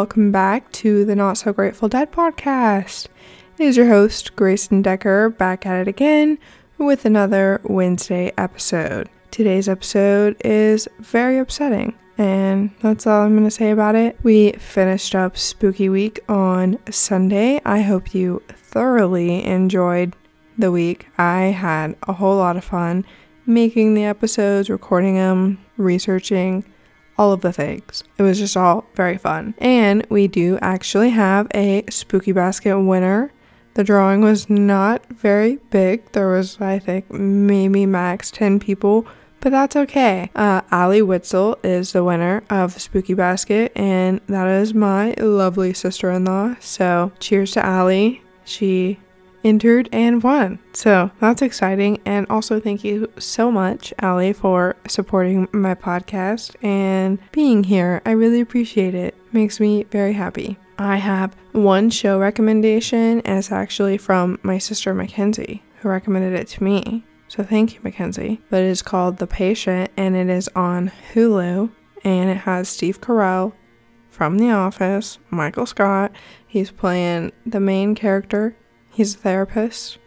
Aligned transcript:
Welcome 0.00 0.32
back 0.32 0.72
to 0.72 1.04
the 1.04 1.14
Not 1.14 1.36
So 1.36 1.52
Grateful 1.52 1.86
Dead 1.86 2.10
podcast. 2.10 3.08
It 3.58 3.64
is 3.64 3.76
your 3.76 3.88
host, 3.88 4.34
Grayson 4.34 4.80
Decker, 4.80 5.28
back 5.28 5.66
at 5.66 5.82
it 5.82 5.88
again 5.88 6.38
with 6.78 7.04
another 7.04 7.60
Wednesday 7.64 8.32
episode. 8.38 9.10
Today's 9.30 9.68
episode 9.68 10.40
is 10.42 10.88
very 11.00 11.36
upsetting, 11.36 11.94
and 12.16 12.70
that's 12.80 13.06
all 13.06 13.20
I'm 13.20 13.34
going 13.34 13.44
to 13.44 13.50
say 13.50 13.72
about 13.72 13.94
it. 13.94 14.18
We 14.22 14.52
finished 14.52 15.14
up 15.14 15.36
Spooky 15.36 15.90
Week 15.90 16.18
on 16.30 16.78
Sunday. 16.90 17.60
I 17.66 17.82
hope 17.82 18.14
you 18.14 18.42
thoroughly 18.48 19.44
enjoyed 19.44 20.16
the 20.56 20.72
week. 20.72 21.08
I 21.18 21.42
had 21.42 21.94
a 22.08 22.14
whole 22.14 22.38
lot 22.38 22.56
of 22.56 22.64
fun 22.64 23.04
making 23.44 23.92
the 23.92 24.04
episodes, 24.04 24.70
recording 24.70 25.16
them, 25.16 25.62
researching, 25.76 26.64
all 27.20 27.32
of 27.32 27.42
the 27.42 27.52
things. 27.52 28.02
It 28.16 28.22
was 28.22 28.38
just 28.38 28.56
all 28.56 28.86
very 28.94 29.18
fun. 29.18 29.54
And 29.58 30.06
we 30.08 30.26
do 30.26 30.58
actually 30.62 31.10
have 31.10 31.48
a 31.54 31.84
spooky 31.90 32.32
basket 32.32 32.80
winner. 32.80 33.30
The 33.74 33.84
drawing 33.84 34.22
was 34.22 34.48
not 34.48 35.04
very 35.06 35.56
big. 35.68 36.10
There 36.12 36.30
was, 36.30 36.58
I 36.62 36.78
think, 36.78 37.10
maybe 37.10 37.84
max 37.84 38.30
10 38.30 38.58
people, 38.58 39.06
but 39.40 39.50
that's 39.50 39.76
okay. 39.76 40.30
Uh, 40.34 40.62
Allie 40.70 41.02
Witzel 41.02 41.58
is 41.62 41.92
the 41.92 42.02
winner 42.02 42.42
of 42.48 42.80
Spooky 42.80 43.14
Basket, 43.14 43.70
and 43.76 44.22
that 44.26 44.48
is 44.48 44.72
my 44.72 45.12
lovely 45.18 45.74
sister 45.74 46.10
in 46.10 46.24
law. 46.24 46.56
So, 46.58 47.12
cheers 47.20 47.52
to 47.52 47.64
Allie. 47.64 48.22
She 48.44 48.98
entered 49.44 49.88
and 49.92 50.22
won. 50.22 50.58
So 50.72 51.10
that's 51.20 51.42
exciting. 51.42 52.00
And 52.04 52.26
also, 52.28 52.60
thank 52.60 52.84
you 52.84 53.10
so 53.18 53.50
much, 53.50 53.92
Allie, 53.98 54.32
for 54.32 54.76
supporting 54.86 55.48
my 55.52 55.74
podcast 55.74 56.54
and 56.62 57.18
being 57.32 57.64
here. 57.64 58.02
I 58.04 58.12
really 58.12 58.40
appreciate 58.40 58.94
it. 58.94 59.14
Makes 59.32 59.60
me 59.60 59.84
very 59.84 60.12
happy. 60.12 60.58
I 60.78 60.96
have 60.96 61.36
one 61.52 61.90
show 61.90 62.18
recommendation, 62.18 63.20
and 63.20 63.38
it's 63.38 63.52
actually 63.52 63.98
from 63.98 64.38
my 64.42 64.58
sister 64.58 64.94
Mackenzie, 64.94 65.62
who 65.80 65.88
recommended 65.88 66.32
it 66.32 66.48
to 66.48 66.64
me. 66.64 67.04
So 67.28 67.44
thank 67.44 67.74
you, 67.74 67.80
Mackenzie. 67.82 68.40
But 68.50 68.62
it 68.62 68.68
is 68.68 68.82
called 68.82 69.18
The 69.18 69.26
Patient, 69.26 69.90
and 69.96 70.16
it 70.16 70.28
is 70.28 70.48
on 70.56 70.90
Hulu, 71.12 71.70
and 72.02 72.30
it 72.30 72.38
has 72.38 72.68
Steve 72.68 73.00
Carell 73.00 73.52
from 74.10 74.38
The 74.38 74.50
Office, 74.50 75.18
Michael 75.30 75.66
Scott. 75.66 76.12
He's 76.46 76.70
playing 76.70 77.32
the 77.46 77.60
main 77.60 77.94
character 77.94 78.56
He's 78.90 79.14
a 79.14 79.18
therapist, 79.18 79.98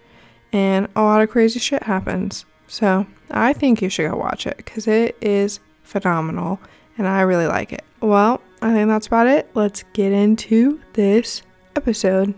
and 0.51 0.87
a 0.95 1.01
lot 1.01 1.21
of 1.21 1.29
crazy 1.29 1.59
shit 1.59 1.83
happens. 1.83 2.45
So 2.67 3.05
I 3.31 3.53
think 3.53 3.81
you 3.81 3.89
should 3.89 4.09
go 4.09 4.17
watch 4.17 4.47
it 4.47 4.57
because 4.57 4.87
it 4.87 5.17
is 5.21 5.59
phenomenal 5.83 6.59
and 6.97 7.07
I 7.07 7.21
really 7.21 7.47
like 7.47 7.73
it. 7.73 7.83
Well, 8.01 8.41
I 8.61 8.73
think 8.73 8.87
that's 8.87 9.07
about 9.07 9.27
it. 9.27 9.49
Let's 9.53 9.83
get 9.93 10.11
into 10.11 10.79
this 10.93 11.41
episode. 11.75 12.33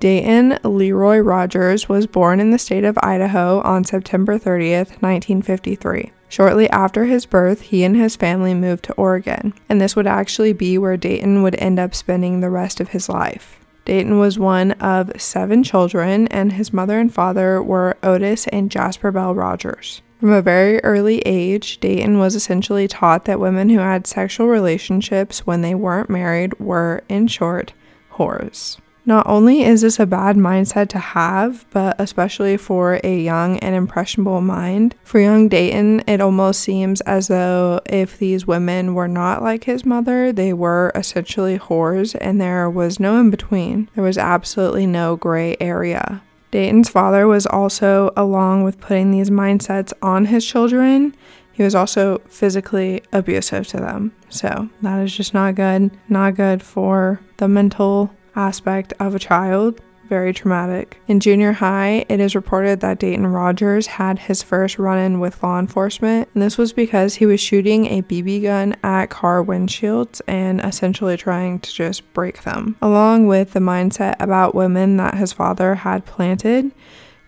Dayton 0.00 0.58
Leroy 0.62 1.18
Rogers 1.18 1.88
was 1.88 2.06
born 2.06 2.38
in 2.38 2.52
the 2.52 2.58
state 2.58 2.84
of 2.84 2.96
Idaho 3.02 3.60
on 3.62 3.84
September 3.84 4.38
30th, 4.38 5.02
1953. 5.02 6.12
Shortly 6.28 6.68
after 6.70 7.06
his 7.06 7.26
birth, 7.26 7.62
he 7.62 7.84
and 7.84 7.96
his 7.96 8.16
family 8.16 8.54
moved 8.54 8.84
to 8.84 8.92
Oregon, 8.94 9.54
and 9.68 9.80
this 9.80 9.96
would 9.96 10.06
actually 10.06 10.52
be 10.52 10.76
where 10.76 10.96
Dayton 10.96 11.42
would 11.42 11.56
end 11.56 11.78
up 11.78 11.94
spending 11.94 12.40
the 12.40 12.50
rest 12.50 12.80
of 12.80 12.90
his 12.90 13.08
life. 13.08 13.58
Dayton 13.86 14.18
was 14.18 14.38
one 14.38 14.72
of 14.72 15.10
seven 15.20 15.64
children, 15.64 16.28
and 16.28 16.52
his 16.52 16.72
mother 16.72 16.98
and 16.98 17.12
father 17.12 17.62
were 17.62 17.96
Otis 18.02 18.46
and 18.48 18.70
Jasper 18.70 19.10
Bell 19.10 19.34
Rogers. 19.34 20.02
From 20.20 20.32
a 20.32 20.42
very 20.42 20.82
early 20.84 21.20
age, 21.20 21.78
Dayton 21.78 22.18
was 22.18 22.34
essentially 22.34 22.88
taught 22.88 23.24
that 23.24 23.40
women 23.40 23.70
who 23.70 23.78
had 23.78 24.06
sexual 24.06 24.48
relationships 24.48 25.46
when 25.46 25.62
they 25.62 25.74
weren't 25.74 26.10
married 26.10 26.58
were, 26.58 27.02
in 27.08 27.28
short, 27.28 27.72
whores. 28.12 28.78
Not 29.08 29.26
only 29.26 29.62
is 29.62 29.80
this 29.80 29.98
a 29.98 30.04
bad 30.04 30.36
mindset 30.36 30.90
to 30.90 30.98
have, 30.98 31.64
but 31.70 31.96
especially 31.98 32.58
for 32.58 33.00
a 33.02 33.18
young 33.18 33.58
and 33.60 33.74
impressionable 33.74 34.42
mind, 34.42 34.96
for 35.02 35.18
young 35.18 35.48
Dayton, 35.48 36.00
it 36.06 36.20
almost 36.20 36.60
seems 36.60 37.00
as 37.00 37.28
though 37.28 37.80
if 37.86 38.18
these 38.18 38.46
women 38.46 38.92
were 38.92 39.08
not 39.08 39.42
like 39.42 39.64
his 39.64 39.86
mother, 39.86 40.30
they 40.30 40.52
were 40.52 40.92
essentially 40.94 41.58
whores 41.58 42.14
and 42.20 42.38
there 42.38 42.68
was 42.68 43.00
no 43.00 43.18
in 43.18 43.30
between. 43.30 43.88
There 43.94 44.04
was 44.04 44.18
absolutely 44.18 44.86
no 44.86 45.16
gray 45.16 45.56
area. 45.58 46.20
Dayton's 46.50 46.90
father 46.90 47.26
was 47.26 47.46
also, 47.46 48.10
along 48.14 48.62
with 48.62 48.78
putting 48.78 49.10
these 49.10 49.30
mindsets 49.30 49.94
on 50.02 50.26
his 50.26 50.44
children, 50.44 51.16
he 51.54 51.62
was 51.62 51.74
also 51.74 52.18
physically 52.28 53.02
abusive 53.14 53.66
to 53.68 53.78
them. 53.78 54.12
So 54.28 54.68
that 54.82 55.02
is 55.02 55.16
just 55.16 55.32
not 55.32 55.54
good. 55.54 55.90
Not 56.10 56.34
good 56.34 56.62
for 56.62 57.22
the 57.38 57.48
mental 57.48 58.14
aspect 58.38 58.94
of 59.00 59.14
a 59.14 59.18
child. 59.18 59.80
Very 60.08 60.32
traumatic. 60.32 60.98
In 61.06 61.20
junior 61.20 61.52
high, 61.52 62.06
it 62.08 62.18
is 62.18 62.34
reported 62.34 62.80
that 62.80 62.98
Dayton 62.98 63.26
Rogers 63.26 63.86
had 63.86 64.18
his 64.18 64.42
first 64.42 64.78
run 64.78 64.98
in 64.98 65.20
with 65.20 65.42
law 65.42 65.58
enforcement, 65.58 66.30
and 66.32 66.42
this 66.42 66.56
was 66.56 66.72
because 66.72 67.16
he 67.16 67.26
was 67.26 67.40
shooting 67.40 67.84
a 67.84 68.00
BB 68.00 68.44
gun 68.44 68.74
at 68.82 69.10
car 69.10 69.44
windshields 69.44 70.22
and 70.26 70.62
essentially 70.62 71.18
trying 71.18 71.60
to 71.60 71.70
just 71.70 72.10
break 72.14 72.44
them. 72.44 72.76
Along 72.80 73.26
with 73.26 73.52
the 73.52 73.60
mindset 73.60 74.16
about 74.18 74.54
women 74.54 74.96
that 74.96 75.16
his 75.16 75.34
father 75.34 75.74
had 75.74 76.06
planted, 76.06 76.72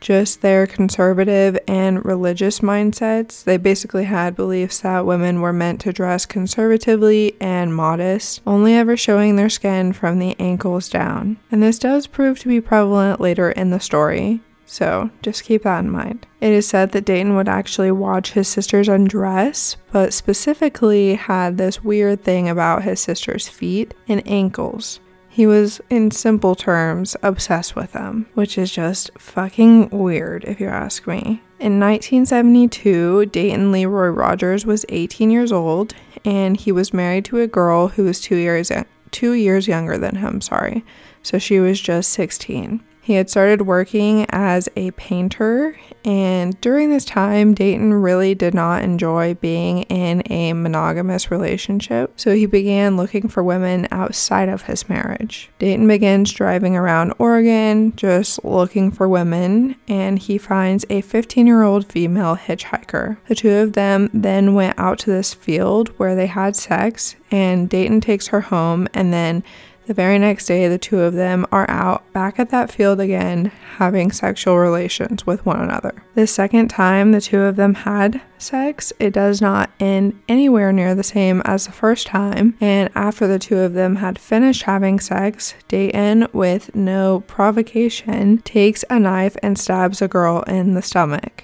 just 0.01 0.41
their 0.41 0.67
conservative 0.67 1.59
and 1.69 2.05
religious 2.05 2.61
mindsets. 2.61 3.45
They 3.45 3.57
basically 3.57 4.05
had 4.05 4.37
beliefs 4.37 4.81
that 4.81 5.07
women 5.07 5.41
were 5.41 5.53
meant 5.53 5.81
to 5.83 5.93
dress 5.93 6.27
conservatively 6.27 7.37
and 7.41 7.75
modest, 7.75 8.41
only 8.47 8.75
ever 8.75 8.97
showing 8.97 9.37
their 9.37 9.51
skin 9.51 9.93
from 9.93 10.19
the 10.19 10.35
ankles 10.39 10.89
down. 10.89 11.39
And 11.51 11.63
this 11.63 11.79
does 11.79 12.07
prove 12.07 12.39
to 12.41 12.49
be 12.49 12.61
prevalent 12.61 13.21
later 13.21 13.51
in 13.51 13.71
the 13.71 13.81
story. 13.81 14.41
So 14.71 15.11
just 15.21 15.43
keep 15.43 15.65
that 15.65 15.81
in 15.81 15.91
mind. 15.91 16.29
It 16.41 16.53
is 16.53 16.69
said 16.69 16.93
that 16.93 17.05
Dayton 17.05 17.35
would 17.35 17.49
actually 17.49 17.91
watch 17.91 18.33
his 18.33 18.47
sisters 18.47 18.89
undress, 18.89 19.77
but 19.91 20.15
specifically 20.15 21.17
had 21.17 21.59
this 21.59 21.83
weird 21.83 22.23
thing 22.23 22.49
about 22.49 22.85
his 22.85 23.01
sister's 23.01 23.49
feet 23.49 23.95
and 24.07 24.23
ankles. 24.29 25.01
He 25.41 25.47
was, 25.47 25.81
in 25.89 26.11
simple 26.11 26.55
terms, 26.55 27.17
obsessed 27.23 27.75
with 27.75 27.93
them, 27.93 28.27
which 28.35 28.59
is 28.59 28.71
just 28.71 29.11
fucking 29.19 29.89
weird 29.89 30.45
if 30.45 30.61
you 30.61 30.69
ask 30.69 31.07
me. 31.07 31.41
In 31.59 31.81
1972, 31.81 33.25
Dayton 33.25 33.73
Leroy 33.73 34.09
Rogers 34.09 34.67
was 34.67 34.85
18 34.91 35.31
years 35.31 35.51
old 35.51 35.95
and 36.27 36.59
he 36.59 36.73
was 36.73 36.93
married 36.93 37.25
to 37.25 37.41
a 37.41 37.47
girl 37.47 37.89
who 37.89 38.05
was 38.05 38.21
2 38.21 38.37
years 38.37 38.71
2 39.13 39.33
years 39.33 39.67
younger 39.67 39.97
than 39.97 40.17
him, 40.17 40.43
sorry. 40.43 40.85
So 41.23 41.39
she 41.39 41.59
was 41.59 41.81
just 41.81 42.11
16. 42.11 42.85
He 43.11 43.17
had 43.17 43.29
started 43.29 43.63
working 43.63 44.25
as 44.31 44.69
a 44.77 44.93
painter, 44.93 45.77
and 46.05 46.59
during 46.61 46.91
this 46.91 47.05
time, 47.05 47.55
Dayton 47.55 47.93
really 47.93 48.37
did 48.37 48.55
not 48.55 48.85
enjoy 48.85 49.35
being 49.35 49.83
in 49.83 50.23
a 50.31 50.53
monogamous 50.53 51.29
relationship, 51.29 52.13
so 52.15 52.37
he 52.37 52.47
began 52.47 52.97
looking 52.97 53.27
for 53.27 53.43
women 53.43 53.89
outside 53.91 54.49
of 54.49 54.63
his 54.63 54.89
marriage. 54.89 55.51
Dayton 55.59 55.89
begins 55.89 56.31
driving 56.31 56.77
around 56.77 57.13
Oregon, 57.19 57.97
just 57.97 58.45
looking 58.45 58.93
for 58.93 59.09
women, 59.09 59.75
and 59.89 60.21
he 60.21 60.39
finds 60.39 60.87
a 60.89 61.01
15 61.01 61.49
year 61.49 61.65
old 61.65 61.87
female 61.87 62.37
hitchhiker. 62.37 63.17
The 63.27 63.35
two 63.35 63.55
of 63.55 63.73
them 63.73 64.09
then 64.15 64.55
went 64.55 64.79
out 64.79 65.01
to 65.01 65.11
this 65.11 65.35
field 65.35 65.89
where 65.97 66.15
they 66.15 66.29
had 66.29 66.55
sex, 66.55 67.17
and 67.33 67.69
Dayton 67.69 68.01
takes 68.01 68.29
her 68.29 68.43
home 68.43 68.87
and 68.95 69.13
then 69.13 69.43
the 69.91 69.95
very 69.95 70.21
next 70.21 70.47
day, 70.47 70.69
the 70.69 70.79
two 70.79 71.01
of 71.01 71.15
them 71.15 71.45
are 71.51 71.69
out 71.69 72.13
back 72.13 72.39
at 72.39 72.51
that 72.51 72.71
field 72.71 73.01
again, 73.01 73.47
having 73.75 74.13
sexual 74.13 74.57
relations 74.57 75.27
with 75.27 75.45
one 75.45 75.61
another. 75.61 76.05
The 76.15 76.29
second 76.29 76.69
time 76.69 77.11
the 77.11 77.21
two 77.21 77.41
of 77.41 77.57
them 77.57 77.75
had 77.75 78.23
sex, 78.39 78.93
it 79.01 79.13
does 79.13 79.41
not 79.41 79.69
end 79.81 80.17
anywhere 80.29 80.71
near 80.71 80.95
the 80.95 81.03
same 81.03 81.43
as 81.45 81.67
the 81.67 81.73
first 81.73 82.07
time. 82.07 82.57
And 82.61 82.89
after 82.95 83.27
the 83.27 83.41
two 83.41 83.59
of 83.59 83.73
them 83.73 83.97
had 83.97 84.17
finished 84.17 84.63
having 84.63 85.01
sex, 85.01 85.55
Dayton, 85.67 86.29
with 86.33 86.73
no 86.73 87.25
provocation, 87.27 88.39
takes 88.43 88.85
a 88.91 89.01
knife 89.01 89.37
and 89.43 89.59
stabs 89.59 90.01
a 90.01 90.07
girl 90.07 90.43
in 90.43 90.75
the 90.75 90.83
stomach. 90.83 91.43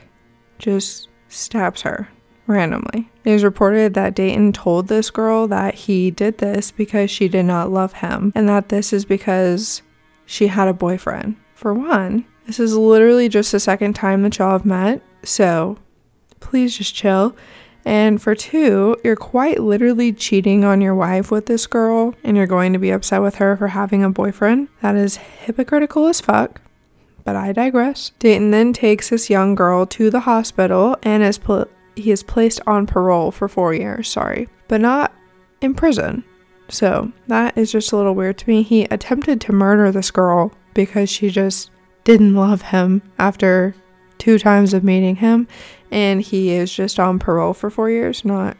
Just 0.60 1.08
stabs 1.26 1.82
her 1.82 2.10
randomly. 2.46 3.10
It 3.24 3.32
is 3.32 3.44
reported 3.44 3.94
that 3.94 4.14
Dayton 4.14 4.52
told 4.52 4.88
this 4.88 5.10
girl 5.10 5.46
that 5.48 5.74
he 5.74 6.10
did 6.10 6.38
this 6.38 6.70
because 6.70 7.10
she 7.10 7.28
did 7.28 7.44
not 7.44 7.70
love 7.70 7.94
him, 7.94 8.32
and 8.34 8.48
that 8.48 8.68
this 8.68 8.92
is 8.92 9.04
because 9.04 9.82
she 10.24 10.48
had 10.48 10.68
a 10.68 10.72
boyfriend. 10.72 11.36
For 11.54 11.74
one, 11.74 12.24
this 12.46 12.60
is 12.60 12.76
literally 12.76 13.28
just 13.28 13.52
the 13.52 13.60
second 13.60 13.94
time 13.94 14.22
that 14.22 14.38
y'all 14.38 14.52
have 14.52 14.64
met, 14.64 15.02
so 15.22 15.78
please 16.40 16.76
just 16.76 16.94
chill. 16.94 17.36
And 17.84 18.20
for 18.20 18.34
two, 18.34 18.96
you're 19.04 19.14
quite 19.14 19.60
literally 19.60 20.12
cheating 20.12 20.64
on 20.64 20.80
your 20.80 20.94
wife 20.94 21.30
with 21.30 21.46
this 21.46 21.66
girl, 21.66 22.14
and 22.24 22.36
you're 22.36 22.46
going 22.46 22.72
to 22.72 22.78
be 22.78 22.90
upset 22.90 23.22
with 23.22 23.36
her 23.36 23.56
for 23.56 23.68
having 23.68 24.02
a 24.02 24.10
boyfriend. 24.10 24.68
That 24.82 24.96
is 24.96 25.16
hypocritical 25.16 26.06
as 26.06 26.20
fuck 26.20 26.60
but 27.26 27.34
I 27.34 27.52
digress. 27.52 28.12
Dayton 28.20 28.52
then 28.52 28.72
takes 28.72 29.10
this 29.10 29.28
young 29.28 29.56
girl 29.56 29.84
to 29.86 30.10
the 30.10 30.20
hospital 30.20 30.96
and 31.02 31.24
is 31.24 31.38
put 31.38 31.68
he 31.96 32.10
is 32.10 32.22
placed 32.22 32.60
on 32.66 32.86
parole 32.86 33.30
for 33.30 33.48
four 33.48 33.74
years, 33.74 34.08
sorry, 34.08 34.48
but 34.68 34.80
not 34.80 35.12
in 35.60 35.74
prison. 35.74 36.22
So 36.68 37.12
that 37.28 37.56
is 37.56 37.72
just 37.72 37.92
a 37.92 37.96
little 37.96 38.14
weird 38.14 38.38
to 38.38 38.48
me. 38.48 38.62
He 38.62 38.84
attempted 38.84 39.40
to 39.42 39.52
murder 39.52 39.90
this 39.90 40.10
girl 40.10 40.52
because 40.74 41.08
she 41.08 41.30
just 41.30 41.70
didn't 42.04 42.34
love 42.34 42.62
him 42.62 43.02
after 43.18 43.74
two 44.18 44.38
times 44.38 44.74
of 44.74 44.84
meeting 44.84 45.16
him, 45.16 45.48
and 45.90 46.20
he 46.20 46.50
is 46.50 46.72
just 46.72 47.00
on 47.00 47.18
parole 47.18 47.54
for 47.54 47.70
four 47.70 47.90
years, 47.90 48.24
not 48.24 48.56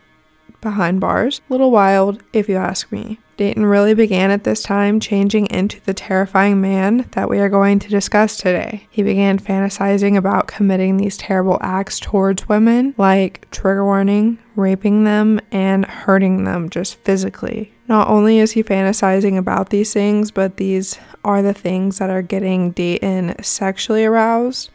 behind 0.61 1.01
bars. 1.01 1.41
Little 1.49 1.71
wild, 1.71 2.23
if 2.33 2.49
you 2.49 2.57
ask 2.57 2.91
me. 2.91 3.19
Dayton 3.37 3.67
really 3.67 3.95
began 3.95 4.31
at 4.31 4.45
this 4.45 4.63
time 4.63 4.99
changing 4.99 5.47
into 5.47 5.81
the 5.83 5.93
terrifying 5.93 6.61
man 6.61 7.07
that 7.13 7.29
we 7.29 7.39
are 7.39 7.51
going 7.51 7.79
to 7.81 7.89
discuss 7.89 8.37
today. 8.39 8.87
He 8.91 9.03
began 9.03 9.39
fantasizing 9.39 10.17
about 10.17 10.47
committing 10.47 10.97
these 10.97 11.19
terrible 11.19 11.59
acts 11.61 12.01
towards 12.01 12.49
women, 12.49 12.95
like 12.97 13.51
trigger 13.51 13.85
warning, 13.85 14.39
raping 14.55 15.05
them, 15.05 15.41
and 15.53 15.85
hurting 15.85 16.45
them 16.45 16.71
just 16.71 16.97
physically. 17.01 17.73
Not 17.89 18.09
only 18.09 18.39
is 18.39 18.53
he 18.53 18.63
fantasizing 18.63 19.37
about 19.37 19.69
these 19.69 19.93
things, 19.93 20.31
but 20.31 20.57
these 20.57 20.99
are 21.23 21.43
the 21.43 21.55
things 21.55 21.99
that 21.99 22.11
are 22.11 22.23
getting 22.23 22.71
Dayton 22.71 23.43
sexually 23.43 24.05
aroused. 24.05 24.71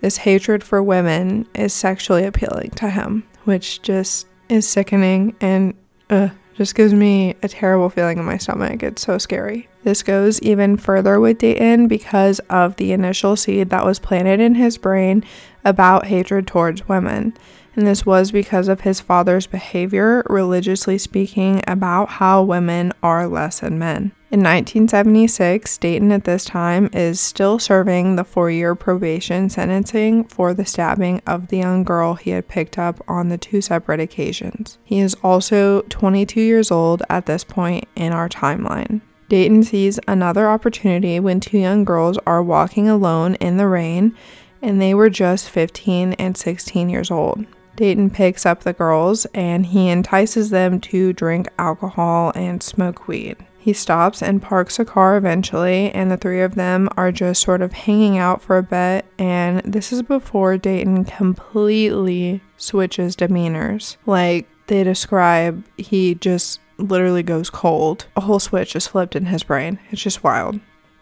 This 0.00 0.16
hatred 0.18 0.64
for 0.64 0.82
women 0.82 1.46
is 1.54 1.74
sexually 1.74 2.24
appealing 2.24 2.70
to 2.72 2.90
him, 2.90 3.24
which 3.44 3.82
just 3.82 4.26
is 4.48 4.66
sickening 4.66 5.34
and 5.40 5.74
uh, 6.10 6.28
just 6.56 6.74
gives 6.74 6.94
me 6.94 7.36
a 7.42 7.48
terrible 7.48 7.90
feeling 7.90 8.18
in 8.18 8.24
my 8.24 8.38
stomach. 8.38 8.82
It's 8.82 9.02
so 9.02 9.18
scary. 9.18 9.68
This 9.84 10.02
goes 10.02 10.40
even 10.40 10.78
further 10.78 11.20
with 11.20 11.38
Dayton 11.38 11.86
because 11.86 12.38
of 12.48 12.76
the 12.76 12.92
initial 12.92 13.36
seed 13.36 13.68
that 13.70 13.84
was 13.84 13.98
planted 13.98 14.40
in 14.40 14.54
his 14.54 14.78
brain 14.78 15.22
about 15.64 16.06
hatred 16.06 16.46
towards 16.46 16.88
women. 16.88 17.36
And 17.74 17.86
this 17.86 18.06
was 18.06 18.32
because 18.32 18.68
of 18.68 18.80
his 18.80 19.00
father's 19.00 19.46
behavior, 19.46 20.24
religiously 20.30 20.96
speaking, 20.96 21.62
about 21.66 22.08
how 22.08 22.42
women 22.42 22.92
are 23.02 23.26
less 23.26 23.60
than 23.60 23.78
men. 23.78 24.12
In 24.28 24.40
1976, 24.40 25.78
Dayton 25.78 26.10
at 26.10 26.24
this 26.24 26.44
time 26.44 26.90
is 26.92 27.20
still 27.20 27.60
serving 27.60 28.16
the 28.16 28.24
four 28.24 28.50
year 28.50 28.74
probation 28.74 29.48
sentencing 29.48 30.24
for 30.24 30.52
the 30.52 30.66
stabbing 30.66 31.22
of 31.28 31.46
the 31.46 31.58
young 31.58 31.84
girl 31.84 32.14
he 32.14 32.30
had 32.30 32.48
picked 32.48 32.76
up 32.76 33.00
on 33.06 33.28
the 33.28 33.38
two 33.38 33.60
separate 33.60 34.00
occasions. 34.00 34.78
He 34.82 34.98
is 34.98 35.14
also 35.22 35.82
22 35.82 36.40
years 36.40 36.72
old 36.72 37.04
at 37.08 37.26
this 37.26 37.44
point 37.44 37.86
in 37.94 38.12
our 38.12 38.28
timeline. 38.28 39.00
Dayton 39.28 39.62
sees 39.62 40.00
another 40.08 40.48
opportunity 40.48 41.20
when 41.20 41.38
two 41.38 41.58
young 41.58 41.84
girls 41.84 42.18
are 42.26 42.42
walking 42.42 42.88
alone 42.88 43.36
in 43.36 43.58
the 43.58 43.68
rain, 43.68 44.12
and 44.60 44.80
they 44.80 44.92
were 44.92 45.10
just 45.10 45.48
15 45.50 46.14
and 46.14 46.36
16 46.36 46.88
years 46.88 47.12
old. 47.12 47.46
Dayton 47.76 48.10
picks 48.10 48.44
up 48.44 48.64
the 48.64 48.72
girls 48.72 49.24
and 49.34 49.66
he 49.66 49.88
entices 49.88 50.50
them 50.50 50.80
to 50.80 51.12
drink 51.12 51.46
alcohol 51.58 52.32
and 52.34 52.60
smoke 52.60 53.06
weed. 53.06 53.36
He 53.66 53.72
stops 53.72 54.22
and 54.22 54.40
parks 54.40 54.78
a 54.78 54.84
car 54.84 55.16
eventually, 55.16 55.90
and 55.90 56.08
the 56.08 56.16
three 56.16 56.40
of 56.40 56.54
them 56.54 56.88
are 56.96 57.10
just 57.10 57.42
sort 57.42 57.62
of 57.62 57.72
hanging 57.72 58.16
out 58.16 58.40
for 58.40 58.58
a 58.58 58.62
bit. 58.62 59.06
And 59.18 59.58
this 59.62 59.92
is 59.92 60.02
before 60.02 60.56
Dayton 60.56 61.04
completely 61.04 62.42
switches 62.56 63.16
demeanors. 63.16 63.96
Like 64.06 64.48
they 64.68 64.84
describe, 64.84 65.64
he 65.76 66.14
just 66.14 66.60
literally 66.78 67.24
goes 67.24 67.50
cold. 67.50 68.06
A 68.14 68.20
whole 68.20 68.38
switch 68.38 68.76
is 68.76 68.86
flipped 68.86 69.16
in 69.16 69.26
his 69.26 69.42
brain. 69.42 69.80
It's 69.90 70.00
just 70.00 70.22
wild. 70.22 70.60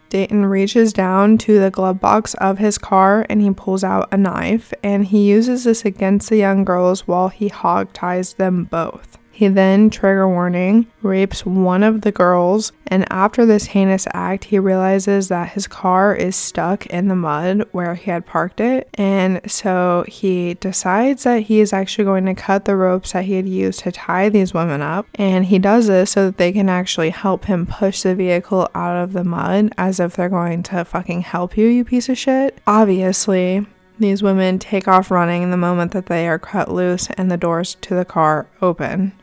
Dayton 0.09 0.47
reaches 0.47 0.91
down 0.91 1.37
to 1.39 1.59
the 1.59 1.69
glove 1.69 1.99
box 1.99 2.33
of 2.33 2.57
his 2.57 2.79
car 2.79 3.27
and 3.29 3.43
he 3.43 3.51
pulls 3.51 3.83
out 3.83 4.11
a 4.11 4.17
knife 4.17 4.73
and 4.81 5.05
he 5.05 5.29
uses 5.29 5.65
this 5.65 5.85
against 5.85 6.31
the 6.31 6.37
young 6.37 6.65
girls 6.65 7.07
while 7.07 7.29
he 7.29 7.47
hog 7.47 7.93
ties 7.93 8.33
them 8.33 8.63
both. 8.63 9.19
He 9.35 9.49
then, 9.49 9.89
trigger 9.89 10.29
warning, 10.29 10.87
rapes 11.01 11.45
one 11.45 11.83
of 11.83 12.01
the 12.01 12.11
girls, 12.13 12.71
and 12.87 13.05
after 13.11 13.45
this 13.45 13.65
heinous 13.65 14.07
act, 14.13 14.45
he 14.45 14.57
realizes 14.57 15.27
that 15.27 15.49
his 15.49 15.67
car 15.67 16.15
is 16.15 16.37
stuck 16.37 16.85
in 16.85 17.09
the 17.09 17.17
mud 17.17 17.67
where 17.73 17.95
he 17.95 18.09
had 18.09 18.25
parked 18.25 18.61
it, 18.61 18.87
and 18.93 19.41
so 19.45 20.05
he 20.07 20.53
decides 20.53 21.23
that 21.23 21.43
he 21.43 21.59
is 21.59 21.73
actually 21.73 22.05
going 22.05 22.25
to 22.27 22.33
cut 22.33 22.63
the 22.63 22.77
ropes 22.77 23.11
that 23.11 23.25
he 23.25 23.33
had 23.33 23.49
used 23.49 23.81
to 23.81 23.91
tie 23.91 24.29
these 24.29 24.53
women 24.53 24.81
up, 24.81 25.05
and 25.15 25.47
he 25.47 25.59
does 25.59 25.87
this 25.87 26.11
so 26.11 26.27
that 26.27 26.37
they 26.37 26.53
can 26.53 26.69
actually 26.69 27.09
help 27.09 27.43
him 27.43 27.65
push 27.65 28.03
the 28.03 28.15
vehicle 28.15 28.69
out 28.73 28.95
of 29.03 29.11
the 29.11 29.25
mud 29.25 29.69
as 29.77 29.99
if 29.99 30.15
they're 30.15 30.29
going 30.29 30.63
to 30.63 30.85
fucking 30.85 31.19
help 31.19 31.57
you, 31.57 31.67
you 31.67 31.83
piece 31.83 32.07
of 32.07 32.17
shit. 32.17 32.61
Obviously, 32.65 33.65
these 33.99 34.23
women 34.23 34.59
take 34.59 34.87
off 34.87 35.11
running 35.11 35.51
the 35.51 35.57
moment 35.57 35.91
that 35.91 36.05
they 36.05 36.27
are 36.27 36.39
cut 36.39 36.71
loose 36.71 37.09
and 37.17 37.29
the 37.29 37.37
doors 37.37 37.75
to 37.81 37.95
the 37.95 38.05
car 38.05 38.47
open. 38.61 39.13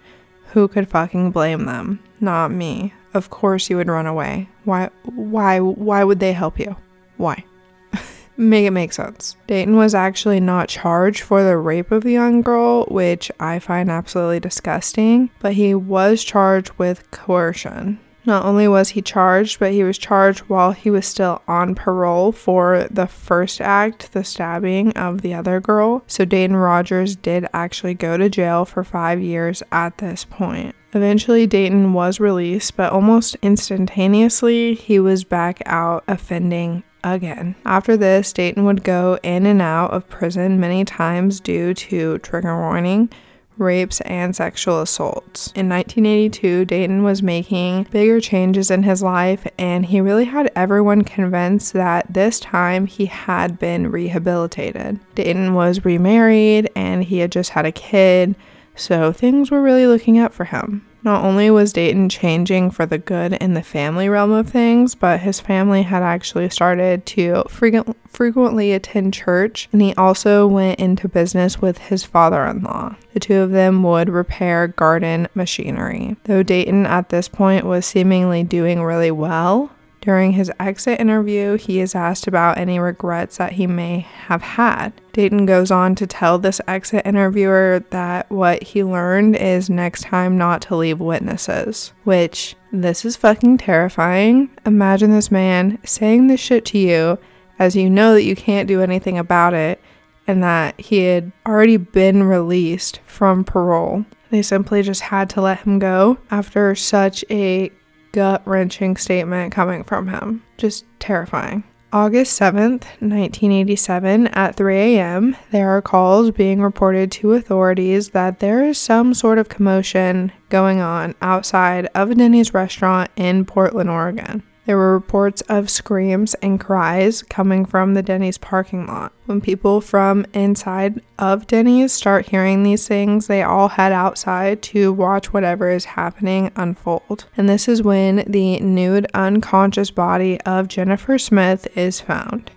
Who 0.53 0.69
could 0.69 0.89
fucking 0.89 1.31
blame 1.31 1.65
them? 1.65 2.01
Not 2.21 2.51
me. 2.51 2.93
Of 3.15 3.31
course 3.31 3.71
you 3.71 3.77
would 3.79 3.89
run 3.89 4.07
away. 4.07 4.49
Why 4.65 4.91
why 5.05 5.61
why 5.61 6.05
would 6.05 6.21
they 6.21 6.33
help 6.33 6.59
you? 6.59 6.77
Why? 7.17 7.45
make 8.37 8.67
it 8.67 8.71
make 8.71 8.93
sense. 8.93 9.37
Dayton 9.47 9.77
was 9.77 9.95
actually 9.95 10.41
not 10.41 10.69
charged 10.69 11.23
for 11.23 11.43
the 11.43 11.57
rape 11.57 11.91
of 11.91 12.05
the 12.05 12.13
young 12.13 12.43
girl, 12.43 12.85
which 12.87 13.31
I 13.41 13.59
find 13.59 13.91
absolutely 13.91 14.41
disgusting, 14.41 15.31
but 15.41 15.55
he 15.55 15.75
was 15.75 16.23
charged 16.23 16.73
with 16.77 17.11
coercion. 17.11 17.99
Not 18.25 18.45
only 18.45 18.69
was 18.69 18.91
he 18.91 19.03
charged, 19.03 19.59
but 19.59 19.73
he 19.73 19.83
was 19.83 19.99
charged 19.99 20.41
while 20.41 20.73
he 20.73 20.91
was 20.91 21.07
still 21.07 21.43
on 21.49 21.75
parole 21.75 22.33
for 22.33 22.87
the 22.91 23.07
first 23.07 23.61
act, 23.61 24.13
the 24.13 24.25
stabbing 24.25 24.93
of 24.97 25.23
the 25.23 25.35
other 25.35 25.61
girl. 25.61 26.05
So 26.07 26.25
Dayton 26.25 26.57
Rogers 26.57 27.17
did 27.17 27.49
actually 27.53 27.95
go 27.95 28.17
to 28.17 28.29
jail 28.29 28.65
for 28.65 28.85
five 28.85 29.21
years 29.21 29.63
at 29.73 29.99
this 29.99 30.25
point. 30.25 30.75
Eventually, 30.95 31.47
Dayton 31.47 31.95
was 31.95 32.21
released, 32.21 32.77
but 32.77 32.93
almost 32.93 33.37
instantaneously, 33.43 34.75
he 34.75 34.99
was 34.99 35.25
back 35.25 35.63
out 35.65 36.05
offending 36.07 36.83
again. 37.03 37.55
After 37.65 37.97
this, 37.97 38.33
Dayton 38.33 38.65
would 38.65 38.85
go 38.85 39.19
in 39.23 39.47
and 39.47 39.63
out 39.63 39.91
of 39.93 40.09
prison 40.09 40.61
many 40.61 40.85
times 40.85 41.41
due 41.41 41.75
to 41.75 42.19
trigger 42.19 42.57
warning 42.57 43.11
rapes, 43.59 44.01
and 44.03 44.35
sexual 44.35 44.81
assaults. 44.81 45.49
In 45.55 45.69
1982, 45.69 46.65
Dayton 46.65 47.03
was 47.03 47.23
making 47.23 47.85
bigger 47.91 48.21
changes 48.21 48.71
in 48.71 48.83
his 48.83 49.03
life, 49.03 49.47
and 49.59 49.87
he 49.87 50.01
really 50.01 50.25
had 50.25 50.51
everyone 50.55 51.03
convinced 51.03 51.73
that 51.73 52.13
this 52.13 52.41
time 52.41 52.87
he 52.87 53.07
had 53.07 53.59
been 53.59 53.91
rehabilitated. 53.91 55.01
Dayton 55.15 55.55
was 55.55 55.85
remarried 55.85 56.71
and 56.75 57.05
he 57.05 57.19
had 57.19 57.33
just 57.33 57.51
had 57.51 57.67
a 57.67 57.73
kid, 57.73 58.35
so 58.75 59.13
things 59.13 59.51
were 59.51 59.63
really 59.63 59.87
looking 59.87 60.19
up 60.19 60.33
for 60.33 60.45
him. 60.45 60.87
Not 61.05 61.25
only 61.25 61.51
was 61.51 61.73
Dayton 61.73 62.09
changing 62.09 62.71
for 62.71 62.87
the 62.87 62.99
good 62.99 63.33
in 63.35 63.55
the 63.55 63.63
family 63.63 64.09
realm 64.09 64.31
of 64.31 64.49
things, 64.49 64.95
but 64.95 65.21
his 65.21 65.41
family 65.41 65.83
had 65.83 66.03
actually 66.03 66.49
started 66.51 67.05
to 67.07 67.43
frequent, 67.49 67.97
frequently 68.09 68.73
attend 68.73 69.13
church, 69.13 69.69
and 69.73 69.83
he 69.83 69.95
also 69.95 70.47
went 70.47 70.79
into 70.79 71.09
business 71.09 71.61
with 71.61 71.79
his 71.79 72.05
father 72.05 72.45
in 72.47 72.63
law. 72.63 72.95
The 73.15 73.21
two 73.21 73.41
of 73.41 73.51
them 73.51 73.83
would 73.83 74.09
repair 74.09 74.69
garden 74.69 75.29
machinery. 75.35 76.17
Though 76.25 76.43
Dayton 76.43 76.87
at 76.87 77.09
this 77.09 77.29
point 77.29 77.65
was 77.65 77.85
seemingly 77.85 78.45
doing 78.45 78.83
really 78.83 79.11
well, 79.11 79.73
during 80.03 80.33
his 80.33 80.51
exit 80.59 81.01
interview, 81.01 81.57
he 81.57 81.81
is 81.81 81.95
asked 81.95 82.27
about 82.27 82.59
any 82.59 82.79
regrets 82.79 83.37
that 83.37 83.53
he 83.53 83.69
may 83.69 84.01
have 84.01 84.43
had. 84.43 84.93
Dayton 85.13 85.47
goes 85.47 85.71
on 85.71 85.95
to 85.95 86.09
tell 86.09 86.39
this 86.39 86.61
exit 86.67 87.07
interviewer 87.07 87.85
that 87.91 88.29
what 88.29 88.63
he 88.65 88.83
learned 88.83 89.37
is 89.37 89.71
next 89.71 90.03
time 90.03 90.37
not 90.37 90.61
to 90.63 90.77
leave 90.77 90.99
witnesses, 90.99 91.93
which 92.03 92.57
this 92.73 93.05
is 93.05 93.17
fucking 93.17 93.59
terrifying. 93.59 94.51
Imagine 94.67 95.13
this 95.13 95.31
man 95.31 95.79
saying 95.85 96.27
this 96.27 96.41
shit 96.41 96.65
to 96.67 96.79
you 96.79 97.19
as 97.61 97.77
you 97.77 97.89
know 97.89 98.15
that 98.15 98.25
you 98.25 98.35
can't 98.35 98.67
do 98.67 98.81
anything 98.83 99.19
about 99.19 99.55
it 99.55 99.81
and 100.27 100.43
that 100.43 100.81
he 100.81 101.05
had 101.05 101.31
already 101.47 101.77
been 101.77 102.25
released 102.25 102.99
from 103.07 103.45
parole. 103.45 104.05
They 104.31 104.43
simply 104.43 104.83
just 104.83 105.03
had 105.03 105.31
to 105.31 105.43
let 105.43 105.61
him 105.61 105.79
go 105.79 106.19
after 106.31 106.75
such 106.75 107.25
a 107.31 107.71
gut 108.13 108.43
wrenching 108.47 108.97
statement 108.97 109.53
coming 109.53 109.83
from 109.85 110.09
him. 110.09 110.43
Just 110.57 110.85
terrifying. 110.99 111.65
August 111.93 112.41
7th, 112.41 112.85
1987, 113.01 114.29
at 114.29 114.57
3 114.57 114.77
a.m., 114.77 115.37
there 115.51 115.69
are 115.69 115.83
calls 115.83 116.31
being 116.31 116.63
reported 116.63 117.13
to 117.13 117.35
authorities 117.35 118.11
that 118.11 118.41
there 118.41 118.65
is 118.65 118.79
some 118.79 119.13
sort 119.13 119.37
of 119.37 119.51
commotion 119.51 120.33
going 120.49 120.81
on 120.81 121.15
outside 121.21 121.87
of 121.95 122.17
Denny's 122.17 122.55
restaurant 122.55 123.11
in 123.17 123.45
Portland, 123.45 123.91
Oregon. 123.91 124.43
There 124.65 124.77
were 124.77 124.93
reports 124.93 125.41
of 125.43 125.69
screams 125.69 126.35
and 126.35 126.61
cries 126.61 127.25
coming 127.25 127.65
from 127.65 127.95
the 127.95 128.03
Denny's 128.03 128.39
parking 128.39 128.87
lot. 128.87 129.13
When 129.27 129.41
people 129.41 129.81
from 129.81 130.25
inside 130.33 131.03
of 131.19 131.49
Denny's 131.49 131.93
start 131.93 132.29
hearing 132.29 132.63
these 132.63 132.87
things, 132.87 133.27
they 133.27 133.43
all 133.43 133.69
head 133.69 133.91
outside 133.91 134.63
to 134.63 134.93
watch 134.93 135.33
whatever 135.33 135.69
is 135.69 135.85
happening 135.85 136.53
unfold. 136.55 137.27
And 137.37 137.49
this 137.49 137.67
is 137.67 137.83
when 137.83 138.25
the 138.27 138.61
nude, 138.61 139.09
unconscious 139.15 139.91
body 139.91 140.41
of 140.43 140.69
Jennifer 140.69 141.19
Smith 141.19 141.67
is 141.77 142.01
found. 142.01 142.53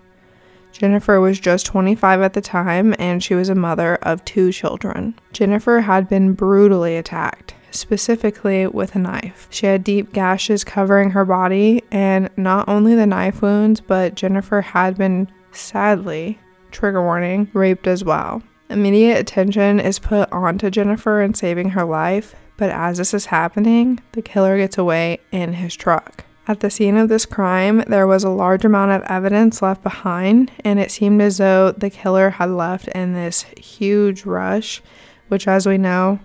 Jennifer 0.73 1.19
was 1.19 1.39
just 1.39 1.65
25 1.65 2.21
at 2.21 2.33
the 2.33 2.41
time 2.41 2.93
and 2.99 3.23
she 3.23 3.33
was 3.33 3.49
a 3.49 3.55
mother 3.55 3.95
of 4.03 4.23
two 4.25 4.51
children. 4.51 5.17
Jennifer 5.31 5.79
had 5.79 6.09
been 6.09 6.33
brutally 6.33 6.97
attacked, 6.97 7.54
specifically 7.75 8.67
with 8.67 8.95
a 8.95 8.99
knife. 8.99 9.47
She 9.49 9.65
had 9.65 9.83
deep 9.83 10.13
gashes 10.13 10.63
covering 10.63 11.11
her 11.11 11.25
body, 11.25 11.83
and 11.91 12.29
not 12.37 12.67
only 12.67 12.95
the 12.95 13.05
knife 13.05 13.41
wounds, 13.41 13.81
but 13.81 14.15
Jennifer 14.15 14.61
had 14.61 14.97
been 14.97 15.27
sadly, 15.51 16.39
trigger 16.71 17.01
warning, 17.01 17.49
raped 17.53 17.87
as 17.87 18.03
well. 18.03 18.43
Immediate 18.69 19.19
attention 19.19 19.79
is 19.79 19.99
put 19.99 20.31
onto 20.31 20.69
Jennifer 20.69 21.21
and 21.21 21.37
saving 21.37 21.69
her 21.69 21.85
life, 21.85 22.35
but 22.57 22.69
as 22.69 22.97
this 22.97 23.13
is 23.13 23.27
happening, 23.27 23.99
the 24.13 24.21
killer 24.21 24.57
gets 24.57 24.77
away 24.77 25.19
in 25.31 25.53
his 25.53 25.75
truck. 25.75 26.25
At 26.47 26.59
the 26.59 26.69
scene 26.69 26.95
of 26.95 27.09
this 27.09 27.25
crime, 27.25 27.83
there 27.87 28.05
was 28.05 28.23
a 28.23 28.29
large 28.29 28.63
amount 28.65 28.91
of 28.91 29.01
evidence 29.03 29.61
left 29.61 29.81
behind, 29.81 30.51
and 30.63 30.79
it 30.79 30.91
seemed 30.91 31.21
as 31.21 31.37
though 31.37 31.71
the 31.71 31.89
killer 31.89 32.29
had 32.31 32.51
left 32.51 32.87
in 32.89 33.13
this 33.13 33.43
huge 33.57 34.25
rush, 34.25 34.81
which, 35.27 35.47
as 35.47 35.65
we 35.65 35.77
know, 35.79 36.19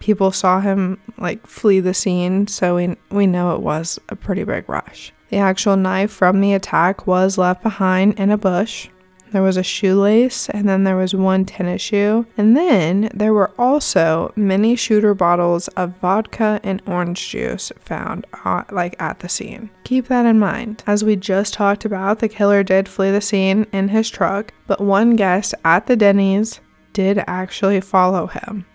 people 0.00 0.32
saw 0.32 0.60
him 0.60 1.00
like 1.18 1.46
flee 1.46 1.80
the 1.80 1.94
scene, 1.94 2.46
so 2.46 2.76
we, 2.76 2.96
we 3.10 3.26
know 3.26 3.54
it 3.54 3.60
was 3.60 3.98
a 4.08 4.16
pretty 4.16 4.44
big 4.44 4.68
rush. 4.68 5.12
The 5.30 5.38
actual 5.38 5.76
knife 5.76 6.10
from 6.10 6.40
the 6.40 6.52
attack 6.54 7.06
was 7.06 7.38
left 7.38 7.62
behind 7.62 8.18
in 8.18 8.30
a 8.30 8.38
bush, 8.38 8.88
there 9.34 9.42
was 9.42 9.56
a 9.56 9.64
shoelace, 9.64 10.48
and 10.50 10.68
then 10.68 10.84
there 10.84 10.94
was 10.94 11.12
one 11.12 11.44
tennis 11.44 11.82
shoe. 11.82 12.24
And 12.36 12.56
then 12.56 13.10
there 13.12 13.34
were 13.34 13.50
also 13.58 14.32
many 14.36 14.76
shooter 14.76 15.12
bottles 15.12 15.66
of 15.68 15.96
vodka 15.96 16.60
and 16.62 16.80
orange 16.86 17.30
juice 17.30 17.72
found 17.80 18.28
uh, 18.44 18.62
like 18.70 18.94
at 19.02 19.18
the 19.18 19.28
scene. 19.28 19.70
Keep 19.82 20.06
that 20.06 20.24
in 20.24 20.38
mind. 20.38 20.84
As 20.86 21.02
we 21.02 21.16
just 21.16 21.52
talked 21.52 21.84
about, 21.84 22.20
the 22.20 22.28
killer 22.28 22.62
did 22.62 22.88
flee 22.88 23.10
the 23.10 23.20
scene 23.20 23.66
in 23.72 23.88
his 23.88 24.08
truck, 24.08 24.54
but 24.68 24.80
one 24.80 25.16
guest 25.16 25.52
at 25.64 25.88
the 25.88 25.96
Denny's 25.96 26.60
did 26.92 27.18
actually 27.26 27.80
follow 27.80 28.28
him. 28.28 28.66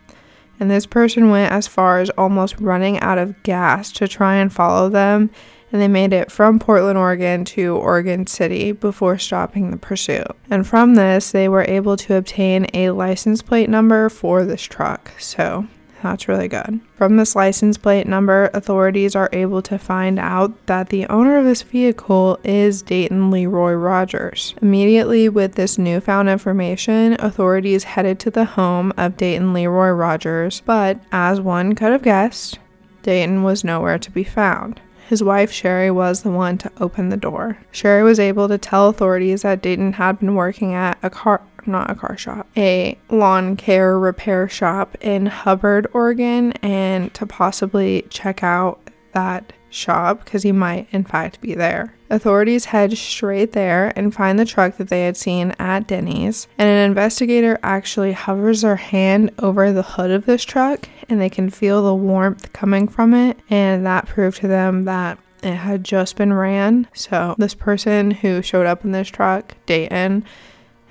And 0.59 0.69
this 0.69 0.85
person 0.85 1.29
went 1.29 1.51
as 1.51 1.67
far 1.67 1.99
as 1.99 2.09
almost 2.11 2.59
running 2.59 2.99
out 2.99 3.17
of 3.17 3.41
gas 3.43 3.91
to 3.93 4.07
try 4.07 4.35
and 4.35 4.51
follow 4.51 4.89
them 4.89 5.29
and 5.71 5.81
they 5.81 5.87
made 5.87 6.13
it 6.13 6.31
from 6.31 6.59
Portland, 6.59 6.97
Oregon 6.97 7.45
to 7.45 7.75
Oregon 7.75 8.25
City 8.25 8.71
before 8.71 9.17
stopping 9.17 9.71
the 9.71 9.77
pursuit. 9.77 10.27
And 10.49 10.65
from 10.65 10.95
this, 10.95 11.31
they 11.31 11.47
were 11.47 11.63
able 11.63 11.95
to 11.97 12.15
obtain 12.15 12.67
a 12.73 12.89
license 12.91 13.41
plate 13.41 13.69
number 13.69 14.09
for 14.09 14.45
this 14.45 14.63
truck. 14.63 15.11
So 15.19 15.67
that's 16.01 16.27
really 16.27 16.47
good. 16.47 16.79
From 16.95 17.17
this 17.17 17.35
license 17.35 17.77
plate 17.77 18.07
number, 18.07 18.49
authorities 18.53 19.15
are 19.15 19.29
able 19.33 19.61
to 19.63 19.77
find 19.77 20.19
out 20.19 20.65
that 20.67 20.89
the 20.89 21.05
owner 21.07 21.37
of 21.37 21.45
this 21.45 21.61
vehicle 21.61 22.39
is 22.43 22.81
Dayton 22.81 23.31
Leroy 23.31 23.73
Rogers. 23.73 24.53
Immediately, 24.61 25.29
with 25.29 25.55
this 25.55 25.77
newfound 25.77 26.29
information, 26.29 27.17
authorities 27.19 27.83
headed 27.83 28.19
to 28.19 28.31
the 28.31 28.45
home 28.45 28.93
of 28.97 29.17
Dayton 29.17 29.53
Leroy 29.53 29.89
Rogers, 29.89 30.61
but 30.65 30.99
as 31.11 31.41
one 31.41 31.75
could 31.75 31.91
have 31.91 32.03
guessed, 32.03 32.59
Dayton 33.03 33.43
was 33.43 33.63
nowhere 33.63 33.97
to 33.97 34.11
be 34.11 34.23
found. 34.23 34.81
His 35.07 35.23
wife, 35.23 35.51
Sherry, 35.51 35.89
was 35.89 36.21
the 36.21 36.29
one 36.29 36.59
to 36.59 36.71
open 36.79 37.09
the 37.09 37.17
door. 37.17 37.57
Sherry 37.71 38.03
was 38.03 38.19
able 38.19 38.47
to 38.47 38.59
tell 38.59 38.89
authorities 38.89 39.41
that 39.41 39.61
Dayton 39.61 39.93
had 39.93 40.19
been 40.19 40.35
working 40.35 40.75
at 40.75 40.99
a 41.01 41.09
car 41.09 41.41
not 41.69 41.89
a 41.89 41.95
car 41.95 42.17
shop, 42.17 42.47
a 42.57 42.97
lawn 43.09 43.55
care 43.55 43.97
repair 43.97 44.49
shop 44.49 44.97
in 45.01 45.27
Hubbard, 45.27 45.88
Oregon, 45.93 46.53
and 46.61 47.13
to 47.13 47.25
possibly 47.25 48.05
check 48.09 48.43
out 48.43 48.79
that 49.13 49.53
shop 49.69 50.23
because 50.23 50.43
he 50.43 50.51
might, 50.51 50.88
in 50.91 51.03
fact, 51.03 51.41
be 51.41 51.53
there. 51.53 51.93
Authorities 52.09 52.65
head 52.65 52.97
straight 52.97 53.51
there 53.51 53.93
and 53.95 54.13
find 54.13 54.39
the 54.39 54.45
truck 54.45 54.77
that 54.77 54.89
they 54.89 55.03
had 55.03 55.15
seen 55.15 55.53
at 55.59 55.88
Denny's, 55.88 56.47
and 56.57 56.67
an 56.67 56.89
investigator 56.89 57.59
actually 57.61 58.13
hovers 58.13 58.61
their 58.61 58.77
hand 58.77 59.31
over 59.38 59.71
the 59.71 59.83
hood 59.83 60.09
of 60.09 60.25
this 60.25 60.43
truck 60.43 60.89
and 61.07 61.19
they 61.19 61.29
can 61.29 61.49
feel 61.49 61.83
the 61.83 61.93
warmth 61.93 62.53
coming 62.53 62.88
from 62.88 63.13
it, 63.13 63.39
and 63.49 63.85
that 63.85 64.07
proved 64.07 64.38
to 64.41 64.47
them 64.47 64.85
that 64.85 65.17
it 65.41 65.55
had 65.55 65.83
just 65.83 66.15
been 66.15 66.33
ran. 66.33 66.88
So, 66.93 67.35
this 67.38 67.53
person 67.53 68.11
who 68.11 68.41
showed 68.41 68.65
up 68.65 68.83
in 68.83 68.91
this 68.91 69.07
truck, 69.07 69.55
Dayton, 69.65 70.25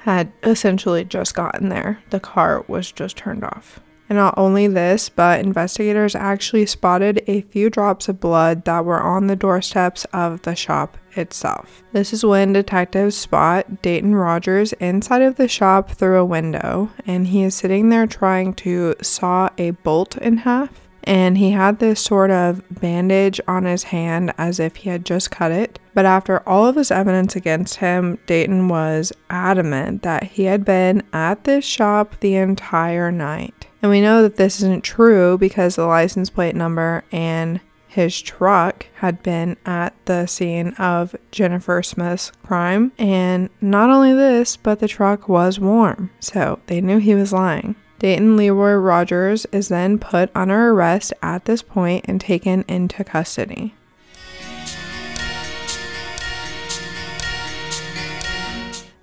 had 0.08 0.32
essentially 0.42 1.04
just 1.04 1.34
gotten 1.34 1.68
there. 1.68 2.02
The 2.08 2.18
car 2.18 2.64
was 2.66 2.90
just 2.90 3.18
turned 3.18 3.44
off. 3.44 3.80
And 4.08 4.16
not 4.16 4.32
only 4.38 4.66
this, 4.66 5.10
but 5.10 5.40
investigators 5.40 6.14
actually 6.14 6.64
spotted 6.64 7.22
a 7.26 7.42
few 7.42 7.68
drops 7.68 8.08
of 8.08 8.18
blood 8.18 8.64
that 8.64 8.86
were 8.86 9.02
on 9.02 9.26
the 9.26 9.36
doorsteps 9.36 10.06
of 10.06 10.40
the 10.42 10.56
shop 10.56 10.96
itself. 11.14 11.82
This 11.92 12.14
is 12.14 12.24
when 12.24 12.54
detectives 12.54 13.16
spot 13.16 13.82
Dayton 13.82 14.14
Rogers 14.14 14.72
inside 14.74 15.20
of 15.20 15.36
the 15.36 15.46
shop 15.46 15.90
through 15.90 16.18
a 16.18 16.24
window, 16.24 16.90
and 17.06 17.26
he 17.26 17.42
is 17.42 17.54
sitting 17.54 17.90
there 17.90 18.06
trying 18.06 18.54
to 18.54 18.94
saw 19.02 19.50
a 19.58 19.72
bolt 19.72 20.16
in 20.16 20.38
half. 20.38 20.87
And 21.08 21.38
he 21.38 21.52
had 21.52 21.78
this 21.78 22.00
sort 22.02 22.30
of 22.30 22.62
bandage 22.70 23.40
on 23.48 23.64
his 23.64 23.84
hand 23.84 24.34
as 24.36 24.60
if 24.60 24.76
he 24.76 24.90
had 24.90 25.06
just 25.06 25.30
cut 25.30 25.50
it. 25.50 25.78
But 25.94 26.04
after 26.04 26.46
all 26.46 26.66
of 26.66 26.74
this 26.74 26.90
evidence 26.90 27.34
against 27.34 27.76
him, 27.76 28.18
Dayton 28.26 28.68
was 28.68 29.10
adamant 29.30 30.02
that 30.02 30.24
he 30.24 30.44
had 30.44 30.66
been 30.66 31.02
at 31.14 31.44
this 31.44 31.64
shop 31.64 32.20
the 32.20 32.36
entire 32.36 33.10
night. 33.10 33.66
And 33.80 33.90
we 33.90 34.02
know 34.02 34.20
that 34.22 34.36
this 34.36 34.58
isn't 34.58 34.84
true 34.84 35.38
because 35.38 35.76
the 35.76 35.86
license 35.86 36.28
plate 36.28 36.54
number 36.54 37.02
and 37.10 37.60
his 37.88 38.20
truck 38.20 38.86
had 38.96 39.22
been 39.22 39.56
at 39.64 39.94
the 40.04 40.26
scene 40.26 40.74
of 40.74 41.16
Jennifer 41.32 41.82
Smith's 41.82 42.32
crime. 42.44 42.92
And 42.98 43.48
not 43.62 43.88
only 43.88 44.12
this, 44.12 44.58
but 44.58 44.78
the 44.78 44.88
truck 44.88 45.26
was 45.26 45.58
warm. 45.58 46.10
So 46.20 46.60
they 46.66 46.82
knew 46.82 46.98
he 46.98 47.14
was 47.14 47.32
lying. 47.32 47.76
Dayton 47.98 48.36
Leroy 48.36 48.74
Rogers 48.74 49.44
is 49.50 49.68
then 49.68 49.98
put 49.98 50.30
under 50.34 50.70
arrest 50.70 51.12
at 51.20 51.46
this 51.46 51.62
point 51.62 52.04
and 52.06 52.20
taken 52.20 52.64
into 52.68 53.02
custody. 53.02 53.74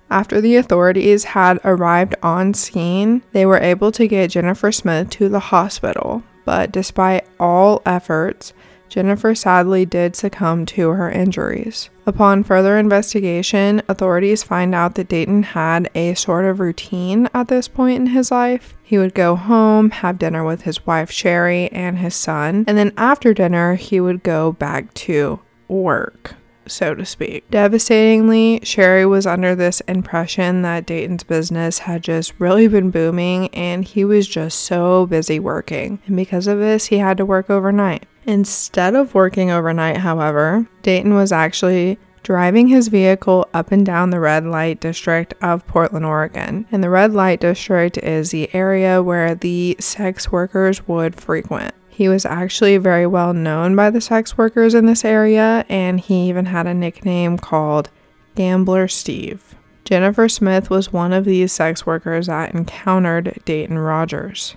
After 0.08 0.40
the 0.40 0.56
authorities 0.56 1.24
had 1.24 1.58
arrived 1.64 2.14
on 2.22 2.54
scene, 2.54 3.22
they 3.32 3.44
were 3.44 3.58
able 3.58 3.92
to 3.92 4.06
get 4.06 4.30
Jennifer 4.30 4.72
Smith 4.72 5.10
to 5.10 5.28
the 5.28 5.40
hospital, 5.40 6.22
but 6.44 6.72
despite 6.72 7.26
all 7.40 7.82
efforts, 7.84 8.54
Jennifer 8.96 9.34
sadly 9.34 9.84
did 9.84 10.16
succumb 10.16 10.64
to 10.64 10.88
her 10.88 11.10
injuries. 11.10 11.90
Upon 12.06 12.42
further 12.42 12.78
investigation, 12.78 13.82
authorities 13.90 14.42
find 14.42 14.74
out 14.74 14.94
that 14.94 15.08
Dayton 15.08 15.42
had 15.42 15.90
a 15.94 16.14
sort 16.14 16.46
of 16.46 16.60
routine 16.60 17.28
at 17.34 17.48
this 17.48 17.68
point 17.68 18.00
in 18.00 18.06
his 18.06 18.30
life. 18.30 18.74
He 18.82 18.96
would 18.96 19.12
go 19.12 19.36
home, 19.36 19.90
have 19.90 20.18
dinner 20.18 20.46
with 20.46 20.62
his 20.62 20.86
wife 20.86 21.10
Sherry 21.10 21.70
and 21.72 21.98
his 21.98 22.14
son, 22.14 22.64
and 22.66 22.78
then 22.78 22.94
after 22.96 23.34
dinner, 23.34 23.74
he 23.74 24.00
would 24.00 24.22
go 24.22 24.52
back 24.52 24.94
to 24.94 25.40
work 25.68 26.34
so 26.66 26.94
to 26.94 27.04
speak. 27.04 27.48
Devastatingly, 27.50 28.60
Sherry 28.64 29.06
was 29.06 29.26
under 29.26 29.54
this 29.54 29.82
impression 29.82 30.62
that 30.62 30.86
Dayton's 30.86 31.22
business 31.22 31.80
had 31.80 32.02
just 32.02 32.32
really 32.40 32.66
been 32.66 32.90
booming 32.90 33.48
and 33.54 33.84
he 33.84 34.04
was 34.04 34.26
just 34.26 34.60
so 34.60 35.06
busy 35.06 35.38
working. 35.38 36.00
And 36.06 36.16
because 36.16 36.46
of 36.48 36.58
this, 36.58 36.86
he 36.86 36.98
had 36.98 37.18
to 37.18 37.26
work 37.26 37.50
overnight. 37.50 38.06
Instead 38.26 38.96
of 38.96 39.14
working 39.14 39.50
overnight, 39.50 39.98
however, 39.98 40.66
Dayton 40.82 41.14
was 41.14 41.30
actually 41.30 41.98
driving 42.24 42.66
his 42.66 42.88
vehicle 42.88 43.48
up 43.54 43.70
and 43.70 43.86
down 43.86 44.10
the 44.10 44.18
red 44.18 44.44
light 44.44 44.80
district 44.80 45.32
of 45.40 45.64
Portland, 45.68 46.04
Oregon. 46.04 46.66
And 46.72 46.82
the 46.82 46.90
red 46.90 47.12
light 47.12 47.40
district 47.40 47.98
is 47.98 48.32
the 48.32 48.52
area 48.52 49.00
where 49.00 49.36
the 49.36 49.76
sex 49.78 50.32
workers 50.32 50.88
would 50.88 51.14
frequent. 51.14 51.72
He 51.88 52.08
was 52.08 52.26
actually 52.26 52.78
very 52.78 53.06
well 53.06 53.32
known 53.32 53.76
by 53.76 53.90
the 53.90 54.00
sex 54.00 54.36
workers 54.36 54.74
in 54.74 54.86
this 54.86 55.04
area, 55.04 55.64
and 55.68 56.00
he 56.00 56.28
even 56.28 56.46
had 56.46 56.66
a 56.66 56.74
nickname 56.74 57.38
called 57.38 57.90
Gambler 58.34 58.88
Steve. 58.88 59.54
Jennifer 59.84 60.28
Smith 60.28 60.68
was 60.68 60.92
one 60.92 61.12
of 61.12 61.24
these 61.24 61.52
sex 61.52 61.86
workers 61.86 62.26
that 62.26 62.52
encountered 62.52 63.40
Dayton 63.44 63.78
Rogers. 63.78 64.56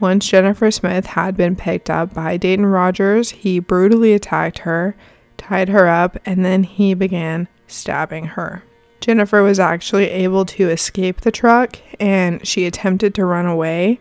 Once 0.00 0.28
Jennifer 0.28 0.70
Smith 0.70 1.06
had 1.06 1.36
been 1.36 1.56
picked 1.56 1.90
up 1.90 2.14
by 2.14 2.36
Dayton 2.36 2.66
Rogers, 2.66 3.30
he 3.30 3.58
brutally 3.58 4.12
attacked 4.12 4.60
her, 4.60 4.94
tied 5.36 5.68
her 5.68 5.88
up, 5.88 6.16
and 6.24 6.44
then 6.44 6.62
he 6.62 6.94
began 6.94 7.48
stabbing 7.66 8.24
her. 8.26 8.62
Jennifer 9.00 9.42
was 9.42 9.58
actually 9.58 10.08
able 10.08 10.44
to 10.44 10.68
escape 10.68 11.20
the 11.20 11.30
truck 11.32 11.76
and 12.00 12.46
she 12.46 12.66
attempted 12.66 13.14
to 13.14 13.24
run 13.24 13.46
away, 13.46 14.00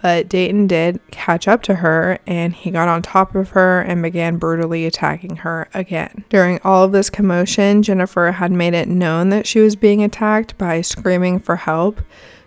but 0.00 0.28
Dayton 0.28 0.66
did 0.66 1.00
catch 1.10 1.48
up 1.48 1.62
to 1.62 1.76
her 1.76 2.18
and 2.26 2.52
he 2.52 2.70
got 2.70 2.88
on 2.88 3.00
top 3.00 3.34
of 3.34 3.50
her 3.50 3.80
and 3.80 4.02
began 4.02 4.36
brutally 4.36 4.84
attacking 4.84 5.36
her 5.36 5.68
again. 5.72 6.24
During 6.28 6.60
all 6.62 6.84
of 6.84 6.92
this 6.92 7.08
commotion, 7.08 7.82
Jennifer 7.82 8.32
had 8.32 8.52
made 8.52 8.74
it 8.74 8.88
known 8.88 9.30
that 9.30 9.46
she 9.46 9.60
was 9.60 9.76
being 9.76 10.02
attacked 10.02 10.58
by 10.58 10.82
screaming 10.82 11.38
for 11.38 11.56
help, 11.56 12.02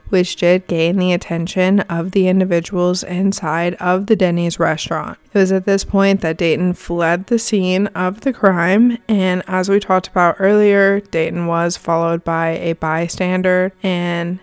which 0.09 0.35
did 0.35 0.67
gain 0.67 0.97
the 0.97 1.13
attention 1.13 1.81
of 1.81 2.11
the 2.11 2.27
individuals 2.27 3.03
inside 3.03 3.73
of 3.75 4.07
the 4.07 4.15
Denny's 4.15 4.59
restaurant. 4.59 5.17
It 5.33 5.37
was 5.37 5.51
at 5.51 5.65
this 5.65 5.83
point 5.83 6.21
that 6.21 6.37
Dayton 6.37 6.73
fled 6.73 7.27
the 7.27 7.39
scene 7.39 7.87
of 7.87 8.21
the 8.21 8.33
crime, 8.33 8.97
and 9.07 9.43
as 9.47 9.69
we 9.69 9.79
talked 9.79 10.07
about 10.07 10.37
earlier, 10.39 10.99
Dayton 10.99 11.47
was 11.47 11.77
followed 11.77 12.23
by 12.23 12.49
a 12.49 12.73
bystander, 12.73 13.73
and 13.83 14.39